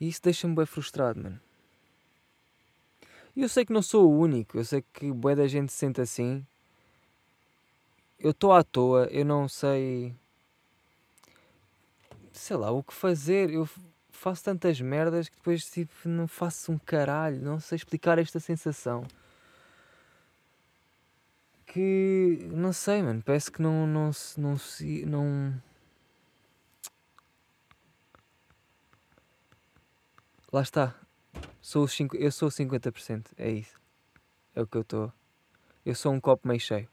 e 0.00 0.08
isso 0.08 0.22
deixa-me 0.22 0.54
bem 0.54 0.66
frustrado, 0.66 1.22
mano. 1.22 1.40
E 3.34 3.42
eu 3.42 3.48
sei 3.48 3.64
que 3.66 3.72
não 3.72 3.82
sou 3.82 4.10
o 4.10 4.18
único, 4.18 4.56
eu 4.56 4.64
sei 4.64 4.82
que 4.92 5.12
boa 5.12 5.36
da 5.36 5.46
gente 5.46 5.70
se 5.72 5.78
sente 5.78 6.00
assim. 6.00 6.44
Eu 8.18 8.30
estou 8.30 8.52
à 8.52 8.62
toa, 8.62 9.06
eu 9.10 9.24
não 9.24 9.48
sei. 9.48 10.14
Sei 12.32 12.56
lá, 12.56 12.70
o 12.70 12.82
que 12.82 12.94
fazer. 12.94 13.50
Eu 13.50 13.68
faço 14.10 14.44
tantas 14.44 14.80
merdas 14.80 15.28
que 15.28 15.36
depois 15.36 15.70
tipo, 15.70 15.92
não 16.08 16.26
faço 16.26 16.72
um 16.72 16.78
caralho, 16.78 17.40
não 17.42 17.60
sei 17.60 17.76
explicar 17.76 18.18
esta 18.18 18.40
sensação. 18.40 19.04
Que 21.66 22.48
não 22.50 22.72
sei, 22.72 23.02
mano, 23.02 23.22
parece 23.24 23.50
que 23.50 23.60
não 23.60 23.86
não 23.86 24.10
não, 24.38 24.56
não, 24.56 24.56
não 25.06 25.62
Lá 30.56 30.62
está. 30.62 30.94
Sou 31.60 31.86
cinco, 31.86 32.16
eu 32.16 32.32
sou 32.32 32.48
50%. 32.48 33.26
É 33.36 33.50
isso. 33.50 33.78
É 34.54 34.62
o 34.62 34.66
que 34.66 34.78
eu 34.78 34.80
estou. 34.80 35.12
Eu 35.84 35.94
sou 35.94 36.10
um 36.14 36.18
copo 36.18 36.48
meio 36.48 36.58
cheio. 36.58 36.88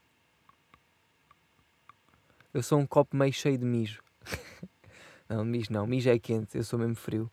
Eu 2.52 2.62
sou 2.62 2.78
um 2.78 2.86
copo 2.86 3.16
meio 3.16 3.32
cheio 3.32 3.56
de 3.56 3.64
mijo. 3.64 4.02
não, 5.26 5.46
mijo 5.46 5.72
não. 5.72 5.86
Mijo 5.86 6.10
é 6.10 6.18
quente. 6.18 6.58
Eu 6.58 6.62
sou 6.62 6.78
mesmo 6.78 6.94
frio. 6.94 7.30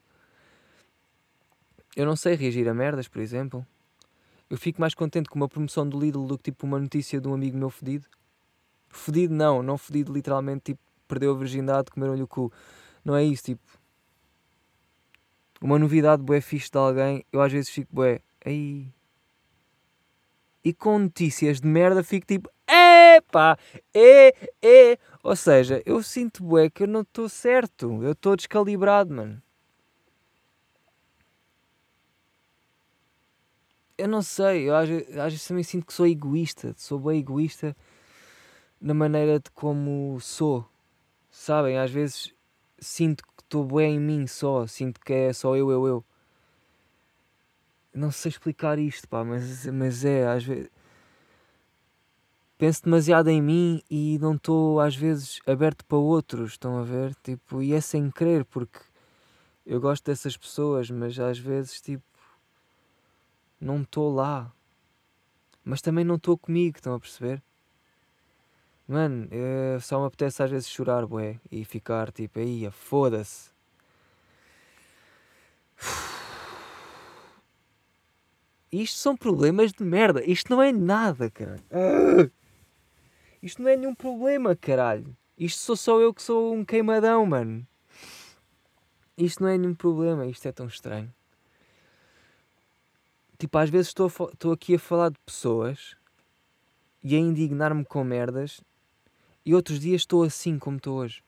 Eu 1.98 2.06
não 2.06 2.16
sei 2.16 2.36
reagir 2.36 2.66
a 2.70 2.74
merdas, 2.74 3.10
por 3.10 3.20
exemplo. 3.20 3.68
Eu 4.50 4.58
fico 4.58 4.80
mais 4.80 4.94
contente 4.94 5.30
com 5.30 5.36
uma 5.36 5.50
promoção 5.50 5.86
do 5.86 6.00
Lidl 6.00 6.26
do 6.28 6.38
que 6.38 6.46
tipo 6.46 6.66
uma 6.66 6.80
notícia 6.80 7.20
de 7.20 7.28
um 7.28 7.34
amigo 7.34 7.58
meu 7.58 7.70
fedido. 7.70 8.08
Fedido 8.88 9.34
não, 9.34 9.62
não 9.62 9.78
fedido 9.78 10.14
literalmente, 10.14 10.62
tipo, 10.64 10.82
perdeu 11.10 11.36
a 11.36 11.38
virgindade, 11.38 11.92
comeram-lhe 11.92 12.24
o 12.24 12.28
cu. 12.28 12.54
Não 13.04 13.18
é 13.18 13.24
isso, 13.26 13.44
tipo, 13.44 13.81
uma 15.62 15.78
novidade 15.78 16.24
bué 16.24 16.42
fixe 16.42 16.72
de 16.72 16.78
alguém, 16.78 17.24
eu 17.32 17.42
às 17.42 17.52
vezes 17.52 17.70
fico 17.70 17.94
bué, 17.94 18.22
aí. 18.44 18.88
E 20.64 20.74
com 20.74 21.00
notícias 21.00 21.62
de 21.62 21.68
merda 21.68 22.04
fico 22.04 22.26
tipo, 22.26 22.50
epá, 22.68 23.58
é, 23.94 24.30
é. 24.62 24.98
Ou 25.24 25.36
seja, 25.36 25.82
eu 25.86 26.02
sinto 26.02 26.44
bué 26.44 26.70
que 26.70 26.84
eu 26.84 26.88
não 26.88 27.02
estou 27.02 27.30
certo, 27.30 28.04
eu 28.04 28.12
estou 28.14 28.36
descalibrado, 28.36 29.14
mano. 29.14 29.42
Eu 33.98 34.08
não 34.08 34.24
sei, 34.24 34.68
eu 34.68 34.76
às, 34.76 34.90
às 34.90 35.34
vezes 35.34 35.48
também 35.48 35.64
sinto 35.64 35.86
que 35.86 35.94
sou 35.94 36.08
egoísta, 36.08 36.74
sou 36.76 37.00
bem 37.00 37.20
egoísta 37.20 37.76
na 38.80 38.96
maneira 38.96 39.40
de 39.40 39.52
como 39.52 40.20
sou. 40.20 40.66
Sabem, 41.30 41.78
às 41.78 41.92
vezes 41.92 42.34
sinto 42.80 43.24
estou 43.52 43.66
bem 43.66 43.96
em 43.96 44.00
mim 44.00 44.26
só, 44.28 44.66
sinto 44.66 45.02
que 45.02 45.12
é 45.12 45.34
só 45.34 45.58
eu, 45.58 45.70
eu, 45.70 45.86
eu. 45.86 46.06
Não 47.94 48.10
sei 48.10 48.30
explicar 48.30 48.80
isto, 48.80 49.08
pá, 49.10 49.26
mas, 49.26 49.66
mas 49.66 50.06
é, 50.06 50.26
às 50.26 50.46
vezes. 50.46 50.70
Penso 52.58 52.84
demasiado 52.84 53.28
em 53.28 53.42
mim 53.42 53.82
e 53.90 54.18
não 54.20 54.36
estou, 54.36 54.80
às 54.80 54.96
vezes, 54.96 55.42
aberto 55.46 55.84
para 55.84 55.98
outros, 55.98 56.52
estão 56.52 56.78
a 56.78 56.84
ver? 56.84 57.14
Tipo, 57.16 57.62
e 57.62 57.74
é 57.74 57.82
sem 57.82 58.10
querer, 58.10 58.46
porque 58.46 58.80
eu 59.66 59.82
gosto 59.82 60.06
dessas 60.06 60.38
pessoas, 60.38 60.90
mas 60.90 61.20
às 61.20 61.38
vezes, 61.38 61.82
tipo, 61.82 62.04
não 63.60 63.82
estou 63.82 64.14
lá. 64.14 64.54
Mas 65.64 65.82
também 65.82 66.06
não 66.06 66.16
estou 66.16 66.38
comigo, 66.38 66.78
estão 66.78 66.94
a 66.94 67.00
perceber? 67.00 67.42
Mano, 68.92 69.28
é, 69.32 69.80
só 69.80 70.02
me 70.02 70.08
apetece 70.08 70.44
às 70.44 70.52
vezes 70.52 70.68
chorar, 70.68 71.06
bué, 71.06 71.40
e 71.50 71.64
ficar 71.64 72.12
tipo, 72.12 72.40
aí, 72.40 72.70
foda-se. 72.72 73.50
Isto 78.70 78.98
são 78.98 79.16
problemas 79.16 79.72
de 79.72 79.82
merda. 79.82 80.22
Isto 80.30 80.54
não 80.54 80.62
é 80.62 80.74
nada, 80.74 81.32
caralho. 81.32 81.64
Isto 83.42 83.62
não 83.62 83.70
é 83.70 83.78
nenhum 83.78 83.96
problema, 83.96 84.58
caralho. 84.58 85.16
Isto 85.38 85.62
sou 85.62 85.78
só 85.78 86.02
eu 86.02 86.14
que 86.14 86.22
sou 86.22 86.54
um 86.54 86.66
queimadão, 86.66 87.26
mano. 87.26 87.66
Isto 89.18 89.44
não 89.44 89.50
é 89.50 89.58
nenhum 89.58 89.74
problema. 89.74 90.26
Isto 90.26 90.50
é 90.50 90.52
tão 90.52 90.68
estranho. 90.68 91.14
Tipo, 93.40 93.58
às 93.58 93.70
vezes 93.70 93.88
estou 93.88 94.52
aqui 94.52 94.76
a 94.76 94.80
falar 94.80 95.12
de 95.12 95.20
pessoas 95.26 95.96
e 97.02 97.16
a 97.16 97.20
indignar-me 97.20 97.86
com 97.86 98.04
merdas 98.04 98.60
e 99.46 99.56
outros 99.56 99.80
dias 99.80 100.02
estou 100.02 100.24
assim 100.24 100.58
como 100.60 100.78
estou 100.78 100.98
hoje. 100.98 101.24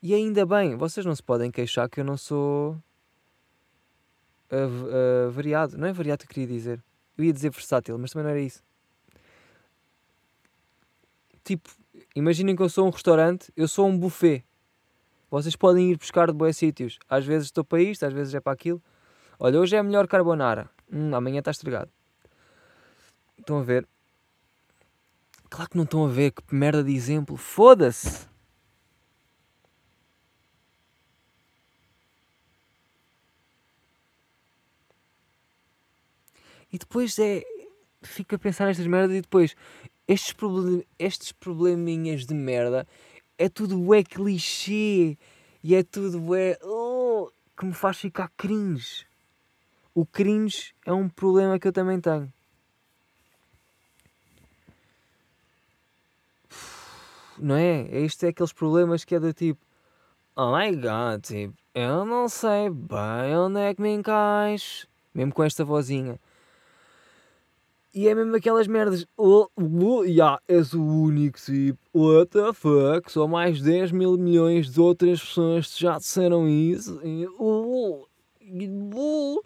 E 0.00 0.14
ainda 0.14 0.46
bem, 0.46 0.76
vocês 0.76 1.04
não 1.04 1.14
se 1.14 1.22
podem 1.22 1.50
queixar 1.50 1.88
que 1.88 2.00
eu 2.00 2.04
não 2.04 2.16
sou 2.16 2.76
uh, 4.52 5.26
uh, 5.26 5.30
variado. 5.30 5.76
Não 5.76 5.88
é 5.88 5.92
variado 5.92 6.20
que 6.20 6.26
eu 6.26 6.34
queria 6.34 6.46
dizer. 6.46 6.82
Eu 7.16 7.24
ia 7.24 7.32
dizer 7.32 7.50
versátil, 7.50 7.98
mas 7.98 8.12
também 8.12 8.24
não 8.24 8.30
era 8.30 8.40
isso. 8.40 8.62
Tipo, 11.42 11.68
imaginem 12.14 12.54
que 12.54 12.62
eu 12.62 12.68
sou 12.68 12.86
um 12.86 12.90
restaurante, 12.90 13.50
eu 13.56 13.66
sou 13.66 13.88
um 13.88 13.98
buffet. 13.98 14.44
Vocês 15.30 15.56
podem 15.56 15.90
ir 15.90 15.96
buscar 15.96 16.28
de 16.28 16.32
bons 16.32 16.56
sítios. 16.56 16.98
Às 17.08 17.24
vezes 17.24 17.48
estou 17.48 17.64
para 17.64 17.82
isto, 17.82 18.06
às 18.06 18.12
vezes 18.12 18.34
é 18.34 18.40
para 18.40 18.52
aquilo. 18.52 18.82
Olha, 19.38 19.58
hoje 19.58 19.74
é 19.74 19.82
melhor 19.82 20.06
carbonara. 20.06 20.70
Hum, 20.92 21.14
amanhã 21.14 21.40
está 21.40 21.50
estragado. 21.50 21.90
Estão 23.38 23.58
a 23.58 23.62
ver? 23.62 23.86
Claro 25.50 25.70
que 25.70 25.76
não 25.76 25.84
estão 25.84 26.04
a 26.04 26.08
ver, 26.08 26.32
que 26.32 26.54
merda 26.54 26.84
de 26.84 26.94
exemplo. 26.94 27.36
Foda-se! 27.36 28.28
E 36.72 36.78
depois 36.78 37.18
é. 37.18 37.42
Fico 38.02 38.34
a 38.34 38.38
pensar 38.38 38.66
nestas 38.66 38.86
merdas 38.86 39.16
e 39.16 39.20
depois. 39.20 39.56
Estes, 40.06 40.32
problem, 40.32 40.84
estes 40.98 41.32
probleminhas 41.32 42.24
de 42.24 42.34
merda 42.34 42.86
é 43.36 43.48
tudo 43.48 43.94
é 43.94 44.02
clichê. 44.02 45.16
E 45.62 45.74
é 45.74 45.82
tudo 45.82 46.34
é. 46.34 46.58
Oh, 46.62 47.30
que 47.56 47.64
me 47.64 47.74
faz 47.74 47.98
ficar 47.98 48.30
cringe. 48.36 49.06
O 49.94 50.06
cringe 50.06 50.74
é 50.86 50.92
um 50.92 51.08
problema 51.08 51.58
que 51.58 51.66
eu 51.66 51.72
também 51.72 52.00
tenho. 52.00 52.32
Não 57.40 57.54
é? 57.54 57.86
Este 57.90 58.26
é 58.26 58.28
aqueles 58.30 58.52
problemas 58.52 59.04
que 59.04 59.14
é 59.14 59.20
do 59.20 59.32
tipo 59.32 59.68
Oh 60.40 60.56
my 60.56 60.70
god, 60.76 61.20
tipo, 61.24 61.52
eu 61.74 62.04
não 62.04 62.28
sei 62.28 62.70
bem 62.70 63.36
onde 63.36 63.58
é 63.58 63.74
que 63.74 63.82
me 63.82 63.92
encaixo. 63.92 64.86
Mesmo 65.12 65.34
com 65.34 65.42
esta 65.42 65.64
vozinha. 65.64 66.20
E 67.92 68.06
é 68.06 68.14
mesmo 68.14 68.36
aquelas 68.36 68.68
merdas. 68.68 69.04
Oh, 69.16 69.48
oh, 69.56 70.04
yeah, 70.04 70.40
és 70.46 70.74
o 70.74 70.80
único, 70.80 71.40
tipo. 71.40 71.80
What 71.92 72.30
the 72.30 72.52
fuck? 72.52 73.10
Só 73.10 73.26
mais 73.26 73.60
10 73.60 73.90
mil 73.90 74.16
milhões 74.16 74.70
de 74.70 74.80
outras 74.80 75.20
pessoas 75.20 75.76
já 75.76 75.98
disseram 75.98 76.48
isso. 76.48 77.00
E, 77.02 77.26
oh, 77.36 78.06
oh. 78.46 79.44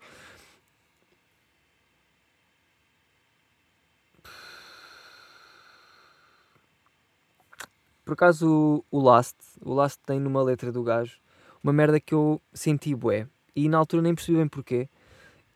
Por 8.12 8.26
acaso 8.26 8.84
o, 8.90 8.98
o 8.98 9.00
Last, 9.00 9.38
o 9.64 9.72
Last 9.72 9.98
tem 10.04 10.20
numa 10.20 10.42
letra 10.42 10.70
do 10.70 10.82
gajo 10.82 11.16
uma 11.64 11.72
merda 11.72 11.98
que 11.98 12.12
eu 12.12 12.42
senti 12.52 12.94
bué. 12.94 13.26
E 13.56 13.70
na 13.70 13.78
altura 13.78 14.02
nem 14.02 14.14
percebi 14.14 14.36
bem 14.36 14.48
porquê. 14.48 14.86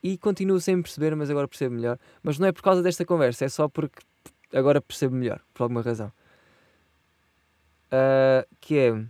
E 0.02 0.16
continuo 0.16 0.58
sem 0.58 0.80
perceber, 0.80 1.14
mas 1.14 1.28
agora 1.28 1.46
percebo 1.46 1.74
melhor. 1.74 1.98
Mas 2.22 2.38
não 2.38 2.48
é 2.48 2.52
por 2.52 2.62
causa 2.62 2.82
desta 2.82 3.04
conversa, 3.04 3.44
é 3.44 3.50
só 3.50 3.68
porque 3.68 4.00
agora 4.54 4.80
percebo 4.80 5.14
melhor, 5.14 5.38
por 5.52 5.64
alguma 5.64 5.82
razão. 5.82 6.10
Uh, 7.88 8.48
que 8.58 8.78
é. 8.78 9.04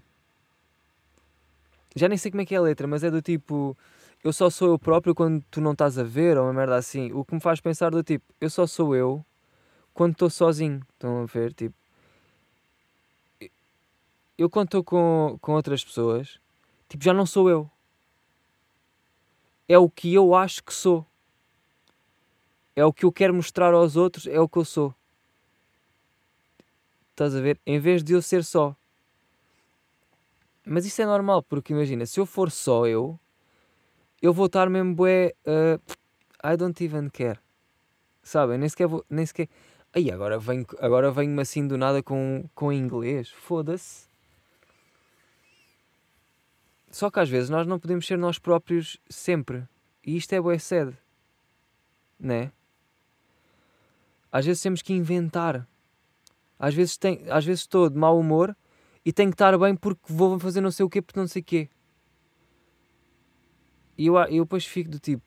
Já 1.95 2.09
nem 2.09 2.19
sei 2.19 2.33
como 2.33 2.41
é 2.41 2.45
que 2.45 2.57
é 2.57 2.59
a 2.59 2.63
letra, 2.63 2.89
mas 2.89 3.05
é 3.05 3.13
do 3.13 3.23
tipo. 3.23 3.79
Eu 4.25 4.33
só 4.33 4.51
sou 4.51 4.71
eu 4.71 4.79
próprio 4.79 5.15
quando 5.15 5.41
tu 5.53 5.61
não 5.61 5.71
estás 5.71 6.01
a 6.01 6.03
ver, 6.03 6.37
ou 6.37 6.47
uma 6.47 6.53
merda 6.53 6.75
assim. 6.75 7.13
O 7.13 7.25
que 7.25 7.33
me 7.33 7.41
faz 7.41 7.61
pensar 7.61 7.91
do 7.91 8.03
tipo. 8.03 8.25
Eu 8.41 8.51
só 8.51 8.67
sou 8.67 8.97
eu 8.97 9.25
quando 9.95 10.15
estou 10.15 10.31
sozinho. 10.31 10.81
Estão 10.97 11.23
a 11.23 11.27
ver? 11.27 11.53
Tipo 11.53 11.86
eu 14.39 14.51
quando 14.51 14.69
estou 14.69 14.85
com, 14.85 15.39
com 15.41 15.53
outras 15.53 15.85
pessoas, 15.85 16.39
tipo, 16.89 17.03
já 17.03 17.13
não 17.15 17.27
sou 17.27 17.49
eu. 17.49 17.71
É 19.69 19.79
o 19.79 19.91
que 19.91 20.13
eu 20.13 20.35
acho 20.35 20.63
que 20.63 20.73
sou. 20.73 21.05
É 22.75 22.85
o 22.85 22.93
que 22.93 23.05
eu 23.05 23.13
quero 23.13 23.35
mostrar 23.35 23.73
aos 23.73 23.97
outros, 23.97 24.27
é 24.27 24.39
o 24.39 24.49
que 24.49 24.59
eu 24.59 24.65
sou. 24.65 24.95
Estás 27.11 27.35
a 27.35 27.41
ver? 27.41 27.59
Em 27.67 27.79
vez 27.79 28.05
de 28.05 28.13
eu 28.13 28.21
ser 28.21 28.45
só. 28.45 28.77
Mas 30.65 30.85
isso 30.85 31.01
é 31.01 31.07
normal, 31.07 31.43
porque 31.43 31.73
imagina, 31.73 32.05
se 32.05 32.21
eu 32.21 32.27
for 32.27 32.51
só 32.51 32.87
eu, 32.87 33.19
eu 34.21 34.33
vou 34.33 34.47
estar 34.47 34.69
mesmo 34.69 34.95
bué. 34.95 35.33
Uh, 35.47 35.81
I 36.45 36.57
don't 36.57 36.83
even 36.85 37.09
care. 37.09 37.39
Sabem? 38.23 38.59
Nem 38.59 38.69
sequer 38.69 38.87
vou. 38.87 39.05
Nem 39.09 39.25
sequer. 39.25 39.49
Aí 39.95 40.11
agora 40.11 40.39
venho-me 40.39 40.67
agora 40.81 41.11
venho 41.11 41.41
assim 41.41 41.67
do 41.67 41.79
nada 41.79 42.03
com, 42.03 42.45
com 42.55 42.73
inglês. 42.73 43.31
Foda-se. 43.31 44.09
Só 46.97 47.11
que 47.11 47.21
às 47.21 47.29
vezes 47.29 47.51
nós 47.51 47.67
não 47.67 47.79
podemos 47.79 48.07
ser 48.07 48.17
nós 48.17 48.39
próprios 48.39 48.97
sempre. 49.07 49.69
E 50.03 50.17
isto 50.17 50.33
é 50.33 50.41
bué 50.41 50.57
sede. 50.57 50.97
Né? 52.19 52.51
Às 54.33 54.47
vezes 54.47 54.63
temos 54.63 54.81
que 54.81 54.95
inventar. 54.95 55.69
Às 56.59 56.73
vezes, 56.73 56.97
tem, 56.97 57.23
às 57.29 57.45
vezes 57.45 57.61
estou 57.61 57.91
de 57.91 57.99
mau 57.99 58.19
humor 58.19 58.57
e 59.05 59.13
tenho 59.13 59.29
que 59.29 59.35
estar 59.35 59.59
bem 59.59 59.77
porque 59.77 60.01
vou 60.07 60.39
fazer 60.39 60.63
não 60.63 60.71
sei 60.71 60.87
o 60.87 60.89
quê 60.89 61.03
porque 61.03 61.21
não 61.21 61.29
sei 61.29 61.43
o 61.43 61.45
quê. 61.45 61.69
E 63.99 64.07
eu, 64.07 64.17
eu 64.17 64.45
depois 64.45 64.65
fico 64.65 64.89
do 64.89 64.99
tipo: 64.99 65.23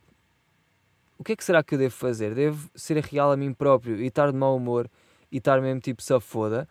o 1.20 1.24
que 1.24 1.34
é 1.34 1.36
que 1.36 1.44
será 1.44 1.62
que 1.62 1.76
eu 1.76 1.78
devo 1.78 1.94
fazer? 1.94 2.34
Devo 2.34 2.68
ser 2.74 2.98
real 2.98 3.32
a 3.32 3.38
mim 3.38 3.54
próprio 3.54 4.02
e 4.02 4.08
estar 4.08 4.32
de 4.32 4.38
mau 4.40 4.58
humor 4.58 4.90
e 5.32 5.38
estar 5.38 5.62
mesmo 5.62 5.80
tipo 5.80 6.02
se 6.02 6.20
foda? 6.20 6.68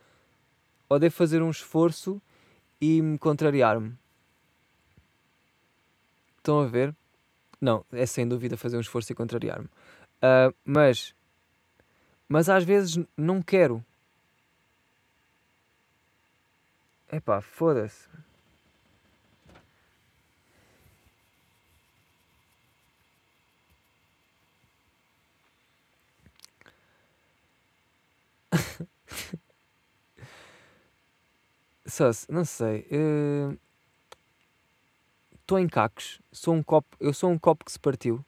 Ou 0.89 0.99
devo 0.99 1.15
fazer 1.15 1.41
um 1.41 1.51
esforço 1.51 2.21
e 2.81 3.01
me 3.01 3.17
contrariar-me? 3.17 3.97
Estão 6.49 6.61
a 6.61 6.67
ver? 6.67 6.97
Não, 7.61 7.85
é 7.93 8.07
sem 8.07 8.27
dúvida 8.27 8.57
fazer 8.57 8.79
um 8.79 8.81
esforço 8.81 9.13
e 9.13 9.15
contrariar-me. 9.15 9.67
Uh, 9.67 10.55
mas, 10.65 11.15
mas 12.27 12.49
às 12.49 12.65
vezes 12.65 12.99
não 13.15 13.43
quero. 13.43 13.85
Epá, 17.13 17.43
foda-se. 17.43 18.09
Não 32.31 32.45
sei. 32.45 32.87
Uh 32.91 33.68
estou 35.49 35.59
em 35.59 35.67
cacos, 35.67 36.21
sou 36.31 36.53
um 36.53 36.63
copo, 36.63 36.95
eu 37.01 37.15
sou 37.15 37.31
um 37.31 37.39
copo 37.39 37.65
que 37.65 37.73
se 37.73 37.79
partiu. 37.79 38.23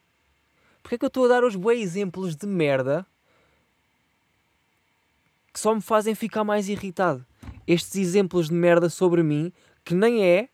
Porquê 0.83 0.95
é 0.95 0.99
que 0.99 1.05
eu 1.05 1.09
estou 1.09 1.27
a 1.27 1.29
dar 1.29 1.45
os 1.45 1.55
bons 1.55 1.79
exemplos 1.79 2.35
de 2.35 2.47
merda 2.47 3.07
que 5.53 5.61
só 5.61 5.75
me 5.75 5.83
fazem 5.83 6.15
ficar 6.15 6.45
mais 6.45 6.71
irritado? 6.71 7.27
Estes 7.67 7.97
exemplos 7.97 8.49
de 8.49 8.55
merda 8.55 8.89
sobre 8.89 9.23
mim, 9.23 9.53
que 9.85 9.95
nem 9.95 10.25
é, 10.25 10.49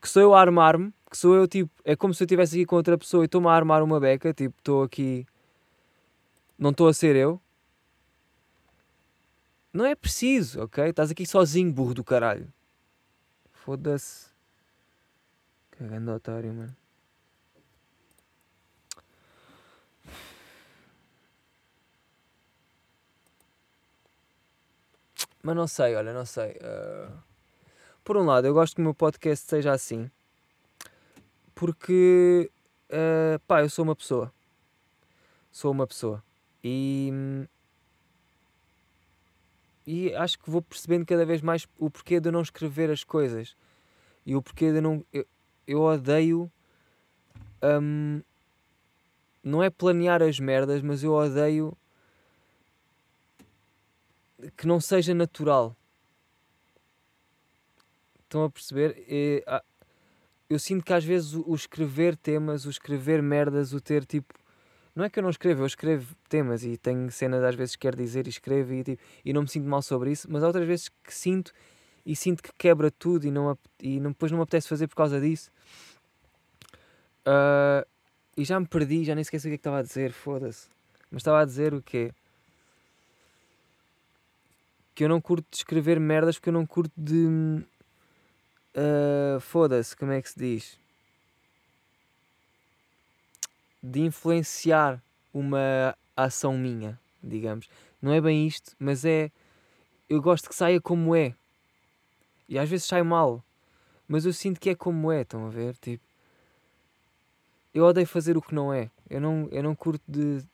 que 0.00 0.08
sou 0.08 0.22
eu 0.22 0.34
a 0.34 0.40
armar-me, 0.40 0.94
que 1.10 1.18
sou 1.18 1.34
eu 1.34 1.48
tipo, 1.48 1.68
é 1.84 1.96
como 1.96 2.14
se 2.14 2.22
eu 2.22 2.26
estivesse 2.26 2.54
aqui 2.54 2.64
com 2.64 2.76
outra 2.76 2.96
pessoa 2.96 3.24
e 3.24 3.26
estou-me 3.26 3.48
a 3.48 3.50
armar 3.50 3.82
uma 3.82 3.98
beca, 3.98 4.32
tipo, 4.32 4.54
estou 4.56 4.84
aqui, 4.84 5.26
não 6.56 6.70
estou 6.70 6.86
a 6.86 6.94
ser 6.94 7.16
eu. 7.16 7.40
Não 9.72 9.84
é 9.84 9.96
preciso, 9.96 10.62
ok? 10.62 10.84
Estás 10.84 11.10
aqui 11.10 11.26
sozinho, 11.26 11.72
burro 11.72 11.94
do 11.94 12.04
caralho. 12.04 12.52
Foda-se. 13.52 14.29
Que 15.80 15.86
grande 15.86 16.10
otário, 16.10 16.52
mano. 16.52 16.76
Mas 25.42 25.56
não 25.56 25.66
sei, 25.66 25.96
olha, 25.96 26.12
não 26.12 26.26
sei. 26.26 26.50
Uh... 26.58 27.10
Por 28.04 28.18
um 28.18 28.26
lado, 28.26 28.46
eu 28.46 28.52
gosto 28.52 28.74
que 28.74 28.82
o 28.82 28.84
meu 28.84 28.92
podcast 28.92 29.48
seja 29.48 29.72
assim. 29.72 30.10
Porque, 31.54 32.50
uh, 32.90 33.38
pá, 33.46 33.62
eu 33.62 33.70
sou 33.70 33.82
uma 33.82 33.96
pessoa. 33.96 34.30
Sou 35.50 35.72
uma 35.72 35.86
pessoa. 35.86 36.22
E. 36.62 37.10
E 39.86 40.14
acho 40.14 40.38
que 40.38 40.50
vou 40.50 40.60
percebendo 40.60 41.06
cada 41.06 41.24
vez 41.24 41.40
mais 41.40 41.66
o 41.78 41.88
porquê 41.88 42.20
de 42.20 42.28
eu 42.28 42.32
não 42.32 42.42
escrever 42.42 42.90
as 42.90 43.02
coisas. 43.02 43.56
E 44.26 44.36
o 44.36 44.42
porquê 44.42 44.72
de 44.72 44.76
eu 44.76 44.82
não. 44.82 45.06
Eu, 45.10 45.26
eu 45.70 45.82
odeio. 45.82 46.50
Um, 47.62 48.22
não 49.42 49.62
é 49.62 49.70
planear 49.70 50.22
as 50.22 50.38
merdas, 50.40 50.82
mas 50.82 51.02
eu 51.04 51.12
odeio 51.12 51.76
que 54.56 54.66
não 54.66 54.80
seja 54.80 55.14
natural. 55.14 55.76
Estão 58.24 58.44
a 58.44 58.50
perceber? 58.50 58.96
E, 59.08 59.44
ah, 59.46 59.62
eu 60.48 60.58
sinto 60.58 60.84
que 60.84 60.92
às 60.92 61.04
vezes 61.04 61.34
o, 61.34 61.44
o, 61.46 61.54
escrever 61.54 62.16
temas, 62.16 62.66
o 62.66 62.70
escrever 62.70 63.22
merdas, 63.22 63.72
o 63.72 63.80
ter 63.80 64.04
tipo. 64.04 64.34
Não 64.94 65.04
é 65.04 65.10
que 65.10 65.20
eu 65.20 65.22
não 65.22 65.30
escrevo, 65.30 65.62
eu 65.62 65.66
escrevo 65.66 66.16
temas 66.28 66.64
e 66.64 66.76
tenho 66.76 67.10
cenas 67.12 67.44
às 67.44 67.54
vezes 67.54 67.76
que 67.76 67.82
quero 67.82 67.96
dizer 67.96 68.26
e 68.26 68.30
escrevo 68.30 68.74
e, 68.74 68.82
tipo, 68.82 69.02
e 69.24 69.32
não 69.32 69.42
me 69.42 69.48
sinto 69.48 69.68
mal 69.68 69.82
sobre 69.82 70.10
isso, 70.10 70.26
mas 70.28 70.42
há 70.42 70.48
outras 70.48 70.66
vezes 70.66 70.88
que 70.88 71.14
sinto 71.14 71.52
e 72.10 72.16
sinto 72.16 72.42
que 72.42 72.52
quebra 72.58 72.90
tudo 72.90 73.24
e, 73.24 73.30
não, 73.30 73.56
e 73.80 74.00
não, 74.00 74.10
depois 74.10 74.32
não 74.32 74.38
me 74.38 74.42
apetece 74.42 74.66
fazer 74.66 74.88
por 74.88 74.96
causa 74.96 75.20
disso. 75.20 75.48
Uh, 77.20 77.86
e 78.36 78.44
já 78.44 78.58
me 78.58 78.66
perdi, 78.66 79.04
já 79.04 79.14
nem 79.14 79.22
esqueci 79.22 79.46
o 79.46 79.50
que, 79.50 79.54
é 79.54 79.56
que 79.56 79.60
estava 79.60 79.78
a 79.78 79.82
dizer, 79.82 80.10
foda-se. 80.10 80.68
Mas 81.08 81.20
estava 81.20 81.40
a 81.40 81.44
dizer 81.44 81.72
o 81.72 81.80
quê? 81.80 82.12
Que 84.92 85.04
eu 85.04 85.08
não 85.08 85.20
curto 85.20 85.46
de 85.48 85.58
escrever 85.58 86.00
merdas 86.00 86.36
porque 86.36 86.48
eu 86.48 86.52
não 86.52 86.66
curto 86.66 86.92
de. 86.96 87.62
Uh, 88.74 89.38
foda-se, 89.38 89.96
como 89.96 90.10
é 90.10 90.20
que 90.20 90.30
se 90.30 90.38
diz? 90.38 90.78
De 93.80 94.00
influenciar 94.00 95.00
uma 95.32 95.96
ação 96.16 96.58
minha, 96.58 96.98
digamos. 97.22 97.68
Não 98.02 98.12
é 98.12 98.20
bem 98.20 98.48
isto, 98.48 98.74
mas 98.80 99.04
é. 99.04 99.30
Eu 100.08 100.20
gosto 100.20 100.48
que 100.48 100.56
saia 100.56 100.80
como 100.80 101.14
é. 101.14 101.36
E 102.50 102.58
às 102.58 102.68
vezes 102.68 102.84
sai 102.84 103.04
mal. 103.04 103.42
Mas 104.08 104.26
eu 104.26 104.32
sinto 104.32 104.58
que 104.58 104.70
é 104.70 104.74
como 104.74 105.12
é, 105.12 105.22
estão 105.22 105.46
a 105.46 105.48
ver? 105.48 105.76
Tipo, 105.76 106.02
eu 107.72 107.84
odeio 107.84 108.06
fazer 108.08 108.36
o 108.36 108.42
que 108.42 108.52
não 108.52 108.74
é. 108.74 108.90
Eu 109.08 109.20
não, 109.20 109.48
eu 109.52 109.62
não 109.62 109.72
curto 109.72 110.02
de, 110.08 110.40
de 110.40 110.48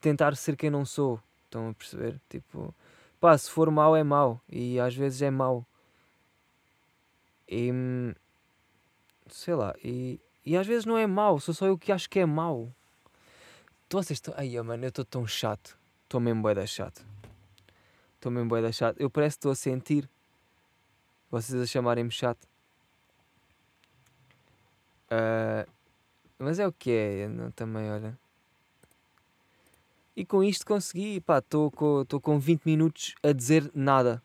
tentar 0.00 0.34
ser 0.36 0.56
quem 0.56 0.68
não 0.68 0.84
sou. 0.84 1.20
Estão 1.44 1.68
a 1.68 1.74
perceber? 1.74 2.20
Tipo, 2.28 2.74
pá, 3.20 3.38
se 3.38 3.48
for 3.48 3.70
mau 3.70 3.94
é 3.94 4.02
mau. 4.02 4.40
E 4.50 4.80
às 4.80 4.96
vezes 4.96 5.22
é 5.22 5.30
mau. 5.30 5.64
E 7.48 7.70
sei 9.28 9.54
lá, 9.54 9.74
e, 9.82 10.18
e 10.44 10.56
às 10.56 10.66
vezes 10.66 10.84
não 10.84 10.98
é 10.98 11.06
mau, 11.06 11.38
sou 11.38 11.54
só 11.54 11.66
eu 11.66 11.78
que 11.78 11.92
acho 11.92 12.10
que 12.10 12.18
é 12.18 12.26
mau. 12.26 12.72
Então 13.86 14.02
vocês 14.02 14.16
estão. 14.16 14.34
Ai, 14.36 14.60
mano, 14.60 14.84
eu 14.84 14.88
estou 14.88 15.04
tão 15.04 15.24
chato. 15.26 15.78
Estou 16.04 16.20
mesmo 16.20 16.42
bué 16.42 16.54
da 16.54 16.66
chato. 16.66 17.04
Estou 18.16 18.32
mesmo 18.32 18.48
bué 18.48 18.60
da 18.60 18.72
chato. 18.72 18.98
Eu 18.98 19.08
parece 19.08 19.36
que 19.36 19.40
estou 19.40 19.52
a 19.52 19.54
sentir 19.54 20.08
vocês 21.32 21.62
a 21.62 21.66
chamarem-me 21.66 22.10
chato. 22.10 22.46
Uh, 25.10 25.66
mas 26.38 26.58
é 26.58 26.66
o 26.66 26.72
que 26.72 26.90
é, 26.90 27.28
também, 27.56 27.90
olha. 27.90 28.18
E 30.14 30.26
com 30.26 30.44
isto 30.44 30.66
consegui, 30.66 31.20
pá, 31.22 31.38
estou 31.38 31.70
com, 31.70 32.04
com 32.20 32.38
20 32.38 32.66
minutos 32.66 33.14
a 33.22 33.32
dizer 33.32 33.70
nada. 33.74 34.22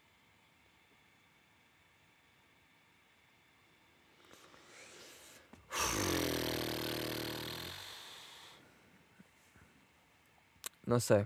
Não 10.85 10.99
sei. 10.99 11.21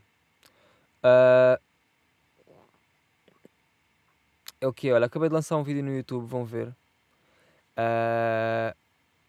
Uh, 1.04 1.71
é 4.62 4.68
o 4.68 4.72
que? 4.74 4.92
Olha, 4.92 5.08
acabei 5.08 5.28
de 5.28 5.34
lançar 5.34 5.58
um 5.58 5.64
vídeo 5.64 5.84
no 5.84 5.92
YouTube, 5.92 6.26
vão 6.28 6.46
ver. 6.46 6.68
Uh, 7.76 8.78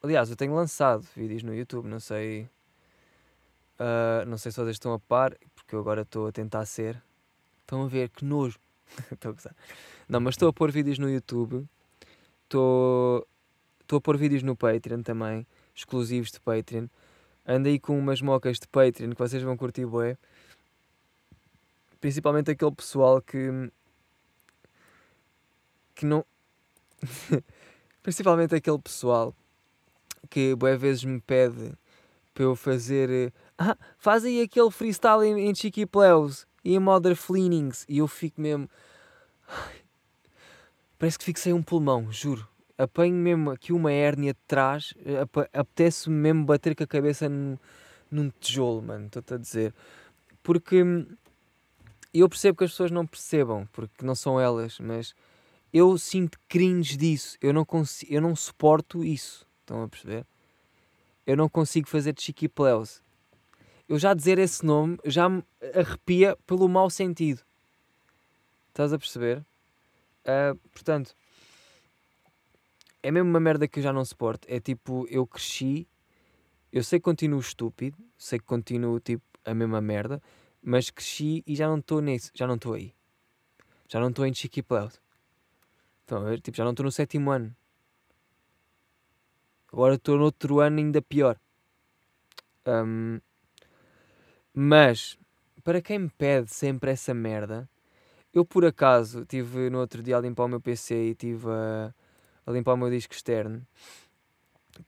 aliás, 0.03 0.29
eu 0.29 0.37
tenho 0.37 0.55
lançado 0.55 1.07
vídeos 1.17 1.43
no 1.43 1.55
YouTube, 1.55 1.89
não 1.89 1.99
sei. 1.99 2.51
Uh, 3.81 4.27
não 4.27 4.37
sei 4.37 4.53
se 4.53 4.59
vocês 4.59 4.77
estão 4.77 4.93
a 4.93 4.99
par, 4.99 5.35
porque 5.55 5.75
eu 5.75 5.81
agora 5.81 6.03
estou 6.03 6.27
a 6.27 6.33
tentar 6.33 6.67
ser. 6.67 7.03
Estão 7.61 7.83
a 7.83 7.89
ver 7.89 8.11
que 8.11 8.27
nojo. 8.27 8.61
estou 9.11 9.31
a 9.31 9.35
gozar. 9.35 9.57
Não, 10.07 10.21
mas 10.21 10.35
estou 10.35 10.51
a 10.51 10.53
pôr 10.53 10.71
vídeos 10.71 10.99
no 10.99 11.09
YouTube. 11.09 11.67
Estou, 12.45 13.27
estou 13.81 13.97
a 13.97 14.01
pôr 14.03 14.19
vídeos 14.19 14.43
no 14.43 14.55
Patreon 14.55 15.01
também, 15.03 15.47
exclusivos 15.75 16.31
de 16.31 16.39
Patreon. 16.41 16.89
Ando 17.47 17.69
aí 17.69 17.81
com 17.81 17.99
umas 17.99 18.21
mocas 18.21 18.61
de 18.61 18.69
Patreon 18.69 19.11
que 19.13 19.19
vocês 19.19 19.43
vão 19.43 19.57
curtir 19.57 19.87
bué. 19.87 20.19
Principalmente 21.99 22.51
aquele 22.51 22.73
pessoal 22.73 23.23
que 23.23 23.71
que 26.03 26.07
não. 26.07 26.25
Principalmente 28.03 28.55
aquele 28.55 28.79
pessoal 28.79 29.35
que 30.29 30.55
boas 30.57 30.81
vezes 30.81 31.05
me 31.05 31.21
pede 31.21 31.73
para 32.35 32.45
eu 32.45 32.57
fazer. 32.57 33.33
Ah, 33.57 33.77
faz 33.97 34.25
aí 34.25 34.43
aquele 34.43 34.71
freestyle 34.71 35.25
em, 35.25 35.49
em 35.49 35.55
Cheeky 35.55 35.87
Pleus 35.87 36.47
e 36.65 36.75
em 36.75 36.79
Mother 36.81 37.15
Fleanings. 37.15 37.87
E 37.89 37.99
eu 37.99 38.09
fico 38.09 38.41
mesmo. 38.41 38.69
Parece 40.99 41.19
que 41.19 41.25
fico 41.25 41.39
sem 41.39 41.53
um 41.53 41.63
pulmão, 41.63 42.11
juro. 42.11 42.49
Apanho 42.77 43.15
mesmo 43.15 43.51
aqui 43.53 43.73
uma 43.73 43.93
hérnia 43.93 44.33
de 44.33 44.41
trás. 44.49 44.95
Apetece-me 45.53 46.17
mesmo 46.17 46.45
bater 46.45 46.75
com 46.75 46.83
a 46.83 46.87
cabeça 46.87 47.29
num, 47.29 47.57
num 48.11 48.31
tijolo, 48.41 48.83
mano. 48.83 49.07
Estou-te 49.07 49.35
a 49.35 49.37
dizer. 49.37 49.75
Porque 50.43 50.83
hum, 50.83 51.07
eu 52.13 52.29
percebo 52.29 52.59
que 52.59 52.65
as 52.65 52.71
pessoas 52.71 52.91
não 52.91 53.07
percebam, 53.07 53.69
porque 53.73 54.05
não 54.05 54.15
são 54.17 54.41
elas, 54.41 54.81
mas 54.81 55.15
eu 55.73 55.97
sinto 55.97 56.39
cringe 56.49 56.97
disso. 56.97 57.37
Eu 57.41 57.53
não, 57.53 57.65
consigo, 57.65 58.13
eu 58.13 58.21
não 58.21 58.37
suporto 58.37 59.05
isso. 59.05 59.47
Estão 59.61 59.83
a 59.83 59.89
perceber? 59.89 60.27
Eu 61.27 61.37
não 61.37 61.49
consigo 61.49 61.89
fazer 61.89 62.13
de 62.13 62.23
Chiqui 62.23 62.49
Pleus. 62.49 63.03
Eu 63.89 63.99
já 63.99 64.13
dizer 64.15 64.39
esse 64.39 64.65
nome 64.65 64.99
já 65.05 65.29
me 65.29 65.43
arrepia 65.75 66.37
pelo 66.47 66.69
mau 66.69 66.91
sentido. 66.91 67.43
Estás 68.69 68.93
a 68.93 68.99
perceber? 68.99 69.45
Uh, 70.23 70.57
portanto, 70.73 71.15
é 73.03 73.11
mesmo 73.11 73.29
uma 73.29 73.41
merda 73.41 73.67
que 73.67 73.79
eu 73.79 73.83
já 73.83 73.93
não 73.93 74.05
suporto. 74.05 74.47
É 74.49 74.61
tipo, 74.61 75.07
eu 75.09 75.27
cresci, 75.27 75.87
eu 76.73 76.83
sei 76.83 76.99
que 76.99 77.05
continuo 77.05 77.41
estúpido, 77.41 77.99
sei 78.17 78.39
que 78.39 78.45
continuo 78.45 79.01
tipo 79.01 79.25
a 79.45 79.53
mesma 79.55 79.81
merda, 79.81 80.23
mas 80.63 80.91
cresci 80.91 81.43
e 81.47 81.55
já 81.57 81.67
não 81.67 81.79
estou 81.79 82.01
nisso, 82.01 82.31
já 82.35 82.47
não 82.47 82.55
estou 82.55 82.75
aí. 82.75 82.95
Já 83.89 84.01
não 84.01 84.09
estou 84.09 84.25
em 84.25 84.33
Chiqui 84.33 84.63
Pleus. 84.63 85.01
Estão 86.03 86.19
a 86.19 86.25
ver? 86.25 86.41
Tipo, 86.41 86.57
já 86.57 86.65
não 86.65 86.73
estou 86.73 86.85
no 86.85 86.93
sétimo 86.93 87.31
ano. 87.31 87.55
Agora 89.73 89.95
estou 89.95 90.19
no 90.19 90.25
outro 90.25 90.61
ano 90.61 90.79
ainda 90.79 91.01
pior. 91.01 91.39
Um, 92.67 93.21
mas, 94.55 95.19
para 95.65 95.81
quem 95.81 95.99
me 95.99 96.11
pede 96.11 96.53
sempre 96.53 96.91
essa 96.91 97.15
merda, 97.15 97.69
eu 98.35 98.45
por 98.45 98.65
acaso 98.65 99.25
tive 99.25 99.71
no 99.71 99.79
outro 99.79 100.03
dia 100.03 100.17
a 100.17 100.21
limpar 100.21 100.45
o 100.45 100.49
meu 100.49 100.61
PC 100.61 100.95
e 100.95 101.15
tive 101.15 101.49
a, 101.49 101.95
a 102.47 102.53
limpar 102.53 102.75
o 102.75 102.77
meu 102.77 102.91
disco 102.91 103.15
externo. 103.15 103.67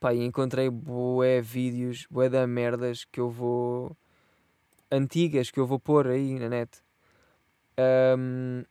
Pá, 0.00 0.14
e 0.14 0.24
encontrei 0.24 0.68
bué 0.70 1.40
vídeos, 1.40 2.06
bué 2.10 2.28
da 2.28 2.46
merdas 2.46 3.04
que 3.04 3.20
eu 3.20 3.30
vou. 3.30 3.96
antigas 4.90 5.50
que 5.50 5.60
eu 5.60 5.66
vou 5.66 5.78
pôr 5.78 6.06
aí 6.08 6.38
na 6.38 6.48
net. 6.48 6.82
Um, 7.78 8.64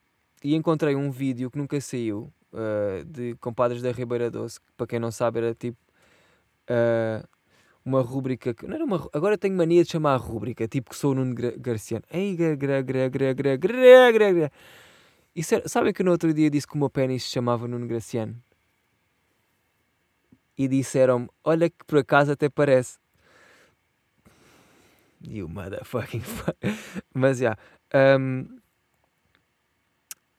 e 0.43 0.55
encontrei 0.55 0.95
um 0.95 1.09
vídeo 1.09 1.49
que 1.49 1.57
nunca 1.57 1.79
saiu 1.79 2.31
uh, 2.51 3.05
de 3.05 3.35
compadres 3.35 3.81
da 3.81 3.91
Ribeira 3.91 4.29
Doce, 4.29 4.59
que 4.59 4.71
para 4.75 4.87
quem 4.87 4.99
não 4.99 5.11
sabe 5.11 5.39
era 5.39 5.55
tipo 5.55 5.77
uh, 6.69 7.25
uma 7.85 8.01
rúbrica 8.01 8.53
que 8.53 8.67
não 8.67 8.75
era 8.75 8.83
uma 8.83 9.09
agora 9.13 9.37
tenho 9.37 9.55
mania 9.55 9.83
de 9.83 9.91
chamar 9.91 10.13
a 10.13 10.17
rúbrica, 10.17 10.67
tipo 10.67 10.89
que 10.89 10.95
sou 10.97 11.11
o 11.11 11.15
Nuno 11.15 11.33
Garciano. 11.57 12.03
Ei, 12.11 12.35
gra, 12.35 12.55
gra, 12.55 12.81
gra, 12.81 13.09
gra, 13.09 13.33
gra, 13.33 13.57
gra, 14.11 14.51
sabem 15.65 15.93
que 15.93 16.03
no 16.03 16.11
outro 16.11 16.33
dia 16.33 16.49
disse 16.49 16.67
que 16.67 16.75
o 16.75 16.77
meu 16.77 16.89
pênis 16.89 17.23
se 17.23 17.29
chamava 17.29 17.67
Nuno 17.67 17.87
Graciano? 17.87 18.35
E 20.57 20.67
disseram-me: 20.67 21.29
Olha 21.43 21.69
que 21.69 21.83
por 21.87 21.99
acaso 21.99 22.31
até 22.33 22.49
parece. 22.49 22.99
You 25.25 25.47
motherfucking 25.47 26.19
fuck. 26.19 26.57
Mas 27.13 27.37
já. 27.37 27.57
Yeah, 27.93 28.19
um, 28.19 28.62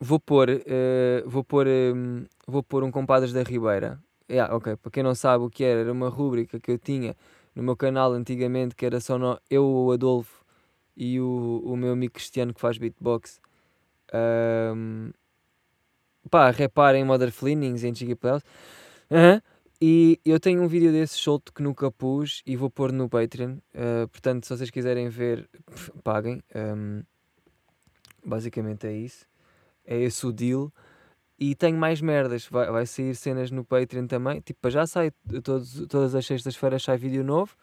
vou 0.01 0.21
pôr, 0.21 0.51
uh, 0.51 1.29
vou 1.29 1.45
pôr, 1.45 1.67
um, 1.67 2.25
vou 2.47 2.63
pôr 2.63 2.85
um 2.85 2.91
Compadres 2.91 3.33
da 3.33 3.43
Ribeira. 3.43 3.99
Yeah, 4.31 4.55
ok, 4.55 4.77
para 4.77 4.91
quem 4.91 5.03
não 5.03 5.15
sabe 5.15 5.45
o 5.45 5.51
que 5.51 5.65
era, 5.65 5.81
era 5.81 5.93
uma 5.93 6.09
rúbrica 6.09 6.59
que 6.59 6.71
eu 6.71 6.79
tinha 6.79 7.15
no 7.55 7.63
meu 7.63 7.77
canal 7.77 8.13
antigamente, 8.13 8.75
que 8.75 8.85
era 8.87 9.01
só 9.01 9.19
no, 9.19 9.39
eu, 9.51 9.65
o 9.65 9.93
Adolfo 9.93 10.45
e 10.97 11.21
o, 11.21 11.63
o 11.65 11.77
meu 11.77 11.93
amigo 11.93 12.15
Cristiano 12.15 12.53
que 12.53 12.61
faz 12.61 12.79
beatbox. 12.79 13.41
Um, 14.13 15.11
pá, 16.31 16.51
reparem 16.51 17.03
em 17.03 17.05
Mother 17.05 17.31
Fleanings, 17.31 17.85
em. 17.85 17.95
Uhum. 19.11 19.41
E 19.81 20.19
eu 20.25 20.41
tenho 20.41 20.63
um 20.63 20.69
vídeo 20.69 20.91
desse 20.91 21.19
solto 21.19 21.53
que 21.53 21.63
nunca 21.63 21.91
pus 21.91 22.43
e 22.47 22.57
vou 22.57 22.71
pôr 22.71 22.93
no 22.93 23.09
Patreon. 23.09 23.59
Uh, 23.75 24.09
portanto, 24.09 24.47
se 24.47 24.57
vocês 24.57 24.71
quiserem 24.71 25.09
ver, 25.09 25.49
paguem. 26.03 26.43
Um, 26.55 27.03
basicamente 28.25 28.87
é 28.87 28.93
isso 28.93 29.27
é 29.85 30.01
esse 30.01 30.27
o 30.27 30.33
deal. 30.33 30.73
E 31.39 31.55
tenho 31.55 31.77
mais 31.77 32.01
merdas, 32.01 32.47
vai, 32.49 32.71
vai 32.71 32.87
sair 32.87 33.15
cenas 33.15 33.51
no 33.51 33.65
Patreon 33.65 34.07
também. 34.07 34.41
Tipo, 34.41 34.71
já 34.71 34.87
sai, 34.87 35.13
todos, 35.43 35.85
todas 35.89 36.15
as 36.15 36.25
sextas-feiras 36.25 36.83
sai 36.83 36.97
vídeo 36.97 37.25
novo. 37.25 37.57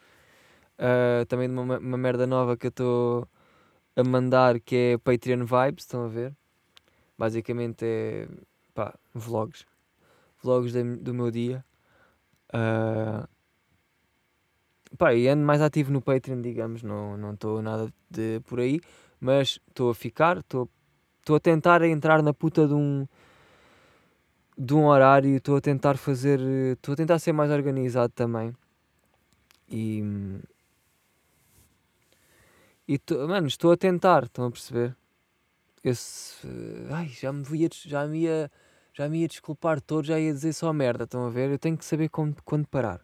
Uh, 0.78 1.24
também 1.26 1.48
de 1.48 1.54
uma, 1.54 1.78
uma 1.78 1.96
merda 1.96 2.26
nova 2.26 2.56
que 2.56 2.66
eu 2.66 2.70
estou 2.70 3.28
a 3.96 4.04
mandar 4.04 4.60
que 4.60 4.76
é 4.94 4.98
Patreon 4.98 5.44
Vibes, 5.44 5.84
estão 5.84 6.04
a 6.04 6.08
ver? 6.08 6.34
Basicamente 7.16 7.84
é 7.84 8.28
pá, 8.74 8.94
vlogs. 9.14 9.64
Vlogs 10.42 10.72
de, 10.72 10.82
do 10.96 11.14
meu 11.14 11.30
dia. 11.30 11.64
Uh, 12.48 13.26
pá, 14.98 15.14
e 15.14 15.28
ando 15.28 15.44
mais 15.44 15.60
ativo 15.62 15.92
no 15.92 16.02
Patreon, 16.02 16.40
digamos, 16.40 16.82
não 16.82 17.32
estou 17.32 17.62
nada 17.62 17.92
de 18.10 18.40
por 18.40 18.60
aí, 18.60 18.80
mas 19.20 19.58
estou 19.68 19.90
a 19.90 19.94
ficar, 19.94 20.38
estou 20.38 20.68
Estou 21.22 21.36
a 21.36 21.40
tentar 21.40 21.82
entrar 21.82 22.20
na 22.20 22.34
puta 22.34 22.66
de 22.66 22.74
um 22.74 23.06
de 24.58 24.74
um 24.74 24.86
horário, 24.86 25.36
estou 25.36 25.56
a 25.56 25.60
tentar 25.60 25.96
fazer, 25.96 26.40
estou 26.72 26.94
a 26.94 26.96
tentar 26.96 27.18
ser 27.20 27.32
mais 27.32 27.50
organizado 27.50 28.12
também. 28.12 28.52
E 29.68 30.02
e 32.86 32.98
tô, 32.98 33.26
mano, 33.28 33.46
estou 33.46 33.72
a 33.72 33.76
tentar, 33.76 34.24
estão 34.24 34.46
a 34.46 34.50
perceber? 34.50 34.96
Esse, 35.84 36.46
ai, 36.90 37.08
já 37.08 37.32
me 37.32 37.44
ia, 37.58 37.68
já 37.72 38.06
me 38.06 38.20
ia, 38.22 38.50
já 38.94 39.08
me 39.08 39.20
ia 39.22 39.28
desculpar 39.28 39.80
todo, 39.80 40.04
já 40.06 40.18
ia 40.20 40.32
dizer 40.32 40.52
só 40.52 40.72
merda, 40.72 41.04
estão 41.04 41.26
a 41.26 41.30
ver? 41.30 41.50
Eu 41.50 41.58
tenho 41.58 41.76
que 41.78 41.84
saber 41.84 42.08
quando, 42.08 42.42
quando 42.44 42.66
parar. 42.68 43.00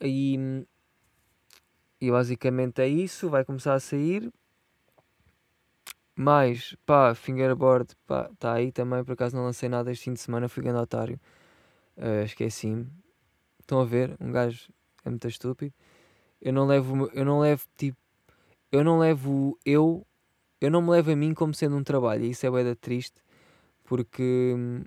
E, 0.00 0.66
e 2.00 2.10
basicamente 2.10 2.80
é 2.82 2.88
isso, 2.88 3.28
vai 3.28 3.44
começar 3.44 3.74
a 3.74 3.80
sair. 3.80 4.32
Mais, 6.14 6.76
pá, 6.84 7.14
fingerboard, 7.14 7.94
pá, 8.06 8.28
está 8.32 8.54
aí 8.54 8.72
também. 8.72 9.02
Por 9.04 9.12
acaso 9.12 9.36
não 9.36 9.44
lancei 9.44 9.68
nada 9.68 9.90
este 9.90 10.04
fim 10.04 10.12
de 10.12 10.20
semana, 10.20 10.48
fui 10.48 10.62
grande 10.62 10.80
otário. 10.80 11.18
Uh, 11.96 12.24
Esqueci-me. 12.24 12.86
Estão 13.60 13.80
a 13.80 13.84
ver? 13.84 14.16
Um 14.20 14.32
gajo 14.32 14.72
é 15.04 15.10
muito 15.10 15.26
estúpido. 15.28 15.72
Eu 16.40 16.52
não 16.52 16.66
levo, 16.66 17.10
eu 17.12 17.24
não 17.24 17.40
levo, 17.40 17.64
tipo, 17.76 17.98
eu 18.72 18.82
não 18.84 18.98
levo 18.98 19.58
eu, 19.64 20.06
eu 20.60 20.70
não 20.70 20.80
me 20.82 20.90
levo 20.90 21.10
a 21.10 21.16
mim 21.16 21.34
como 21.34 21.54
sendo 21.54 21.76
um 21.76 21.84
trabalho. 21.84 22.24
E 22.24 22.30
isso 22.30 22.46
é 22.46 22.50
bem 22.50 22.74
triste, 22.74 23.20
porque 23.84 24.54
hum, 24.56 24.84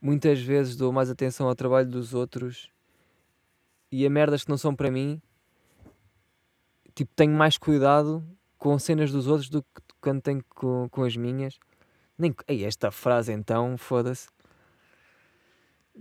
muitas 0.00 0.40
vezes 0.40 0.76
dou 0.76 0.92
mais 0.92 1.10
atenção 1.10 1.48
ao 1.48 1.54
trabalho 1.54 1.88
dos 1.88 2.14
outros 2.14 2.70
e 3.90 4.04
a 4.04 4.10
merdas 4.10 4.44
que 4.44 4.50
não 4.50 4.58
são 4.58 4.74
para 4.74 4.90
mim, 4.90 5.20
tipo, 6.94 7.12
tenho 7.14 7.32
mais 7.32 7.56
cuidado 7.56 8.24
com 8.58 8.78
cenas 8.78 9.12
dos 9.12 9.26
outros 9.26 9.48
do 9.48 9.62
que 9.62 9.80
quando 10.04 10.20
tenho 10.20 10.44
com, 10.50 10.86
com 10.90 11.02
as 11.02 11.16
minhas. 11.16 11.58
Nem, 12.18 12.34
ei, 12.46 12.64
esta 12.64 12.90
frase 12.90 13.32
então, 13.32 13.78
foda-se. 13.78 14.28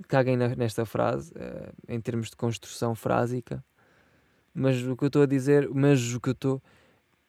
Caguem 0.10 0.36
nesta 0.36 0.86
frase, 0.86 1.32
uh, 1.32 1.74
em 1.88 2.02
termos 2.02 2.30
de 2.30 2.36
construção 2.36 2.94
frásica. 2.94 3.64
Mas 4.54 4.82
o 4.84 4.98
que 4.98 5.06
eu 5.06 5.08
estou 5.08 5.24
a 5.24 5.26
dizer, 5.26 5.70
mas 5.70 6.14
o 6.14 6.20
que 6.20 6.30
eu 6.30 6.34
estou 6.34 6.62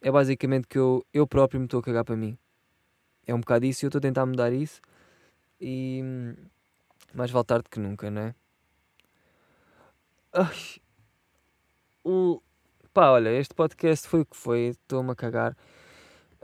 é 0.03 0.11
basicamente 0.11 0.67
que 0.67 0.77
eu, 0.77 1.07
eu 1.15 1.27
próprio 1.27 1.61
me 1.61 1.67
estou 1.67 1.79
a 1.79 1.83
cagar 1.83 2.05
para 2.05 2.17
mim. 2.17 2.37
É 3.25 3.33
um 3.33 3.41
bocado 3.41 3.65
isso 3.65 3.85
e 3.85 3.87
eu 3.87 3.89
estou 3.89 4.01
a 4.01 4.03
tentar 4.03 4.27
mudar 4.27 4.53
isso. 4.53 4.81
E 5.61 6.03
mais 7.15 7.31
vale 7.31 7.45
tarde 7.45 7.69
que 7.71 7.79
nunca, 7.79 8.11
não 8.11 8.23
é? 8.23 8.35
Ai, 10.33 10.57
o, 12.03 12.43
pá, 12.93 13.11
olha, 13.11 13.31
este 13.31 13.55
podcast 13.55 14.09
foi 14.09 14.23
o 14.23 14.27
que 14.27 14.37
foi, 14.37 14.61
estou-me 14.71 15.13
a 15.13 15.15
cagar. 15.15 15.57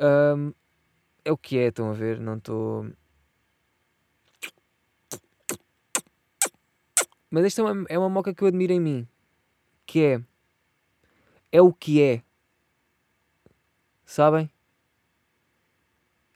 Um, 0.01 0.55
é 1.25 1.31
o 1.31 1.37
que 1.37 1.59
é, 1.59 1.67
estão 1.69 1.91
a 1.91 1.93
ver? 1.93 2.19
Não 2.19 2.39
estou. 2.39 2.91
Mas 7.31 7.45
esta 7.45 7.61
é 7.61 7.65
uma, 7.65 7.87
é 7.89 7.99
uma 7.99 8.09
moca 8.09 8.35
que 8.35 8.43
eu 8.43 8.49
admiro 8.49 8.73
em 8.73 8.81
mim. 8.81 9.09
Que 9.87 10.03
é. 10.03 10.23
É 11.53 11.61
o 11.61 11.73
que 11.73 12.03
é. 12.03 12.23
Sabem? 14.05 14.51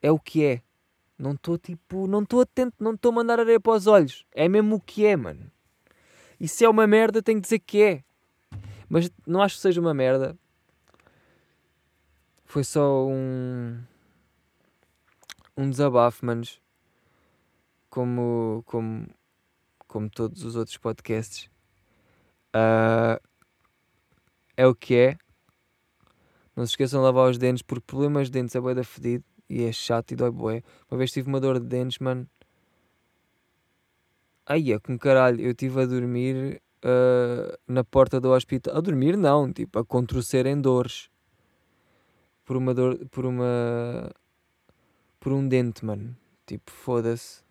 É 0.03 0.11
o 0.11 0.19
que 0.19 0.45
é. 0.45 0.63
Não 1.19 1.33
estou 1.33 1.57
tipo. 1.57 2.07
Não 2.07 2.23
estou 2.23 2.43
atento, 2.43 2.77
não 2.79 2.95
estou 2.95 3.11
a 3.11 3.15
mandar 3.15 3.41
areia 3.41 3.59
para 3.59 3.73
os 3.73 3.87
olhos. 3.87 4.27
É 4.33 4.49
mesmo 4.49 4.77
o 4.77 4.81
que 4.81 5.07
é, 5.07 5.17
mano. 5.17 5.51
E 6.39 6.47
se 6.47 6.65
é 6.65 6.69
uma 6.69 6.87
merda, 6.87 7.23
tenho 7.23 7.39
que 7.39 7.45
dizer 7.45 7.61
que 7.61 7.83
é. 7.83 8.05
Mas 8.89 9.11
não 9.27 9.41
acho 9.41 9.57
que 9.57 9.63
seja 9.63 9.81
uma 9.81 9.95
merda. 9.95 10.39
Foi 12.55 12.63
só 12.63 13.05
um. 13.05 13.83
Um 15.57 15.69
desabafo, 15.69 16.25
manos. 16.25 16.63
Como. 17.91 18.63
Como. 18.65 19.09
Como 19.89 20.09
todos 20.09 20.45
os 20.45 20.55
outros 20.55 20.77
podcasts. 20.77 21.51
Uh, 22.55 23.19
é 24.57 24.65
o 24.69 24.73
que 24.73 24.95
é. 24.95 25.19
Não 26.55 26.65
se 26.65 26.75
esqueçam 26.75 27.01
de 27.01 27.07
lavar 27.07 27.29
os 27.29 27.39
dentes, 27.39 27.61
porque 27.61 27.83
problemas 27.89 28.29
de 28.29 28.35
dentes 28.35 28.55
é 28.55 28.61
bué 28.61 28.73
da 28.73 28.85
fedido 28.85 29.25
e 29.51 29.65
é 29.65 29.73
chato 29.73 30.13
e 30.13 30.15
dói 30.15 30.31
bué. 30.31 30.63
Uma 30.89 30.99
vez 30.99 31.11
tive 31.11 31.27
uma 31.27 31.41
dor 31.41 31.59
de 31.59 31.67
dentes, 31.67 31.99
mano. 31.99 32.25
Ai, 34.47 34.71
é 34.71 34.79
com 34.79 34.97
caralho, 34.97 35.41
eu 35.41 35.51
estive 35.51 35.83
a 35.83 35.87
dormir 35.87 36.63
uh, 36.85 37.59
na 37.67 37.83
porta 37.83 38.21
do 38.21 38.31
hospital. 38.31 38.77
A 38.77 38.81
dormir 38.81 39.17
não, 39.17 39.53
tipo, 39.53 39.77
a 39.77 39.85
contorcer 39.85 40.47
em 40.47 40.61
dores. 40.61 41.13
Por 42.45 42.57
uma 42.57 42.75
dor, 42.75 42.99
por 43.11 43.25
uma... 43.25 44.11
Por 45.19 45.33
um 45.33 45.47
dente, 45.49 45.85
mano. 45.85 46.17
Tipo, 46.47 46.71
foda-se. 46.71 47.43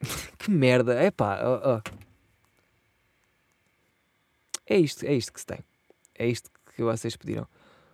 que 0.38 0.50
merda, 0.50 0.94
é 0.94 1.10
pá, 1.10 1.40
oh, 1.42 1.76
oh. 1.76 2.04
É 4.66 4.78
isto, 4.78 5.04
é 5.04 5.14
isto 5.14 5.32
que 5.32 5.40
se 5.40 5.46
tem. 5.46 5.60
É 6.14 6.26
isto 6.26 6.50
que 6.74 6.82
vocês 6.82 7.16
pediram. 7.16 7.46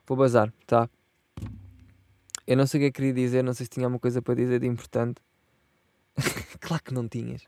Vou 0.07 0.17
bazar, 0.17 0.53
tá? 0.67 0.89
Eu 2.47 2.57
não 2.57 2.67
sei 2.67 2.79
o 2.79 2.83
que 2.83 2.87
é 2.87 2.91
que 2.91 2.97
queria 2.97 3.13
dizer, 3.13 3.45
não 3.45 3.55
sei 3.55 3.67
se 3.67 3.71
tinha 3.71 3.87
alguma 3.87 4.01
coisa 4.01 4.21
para 4.21 4.35
dizer 4.35 4.61
de 4.61 4.67
importante. 4.67 5.21
claro 6.61 6.83
que 6.83 6.93
não 6.93 7.09
tinhas. 7.09 7.47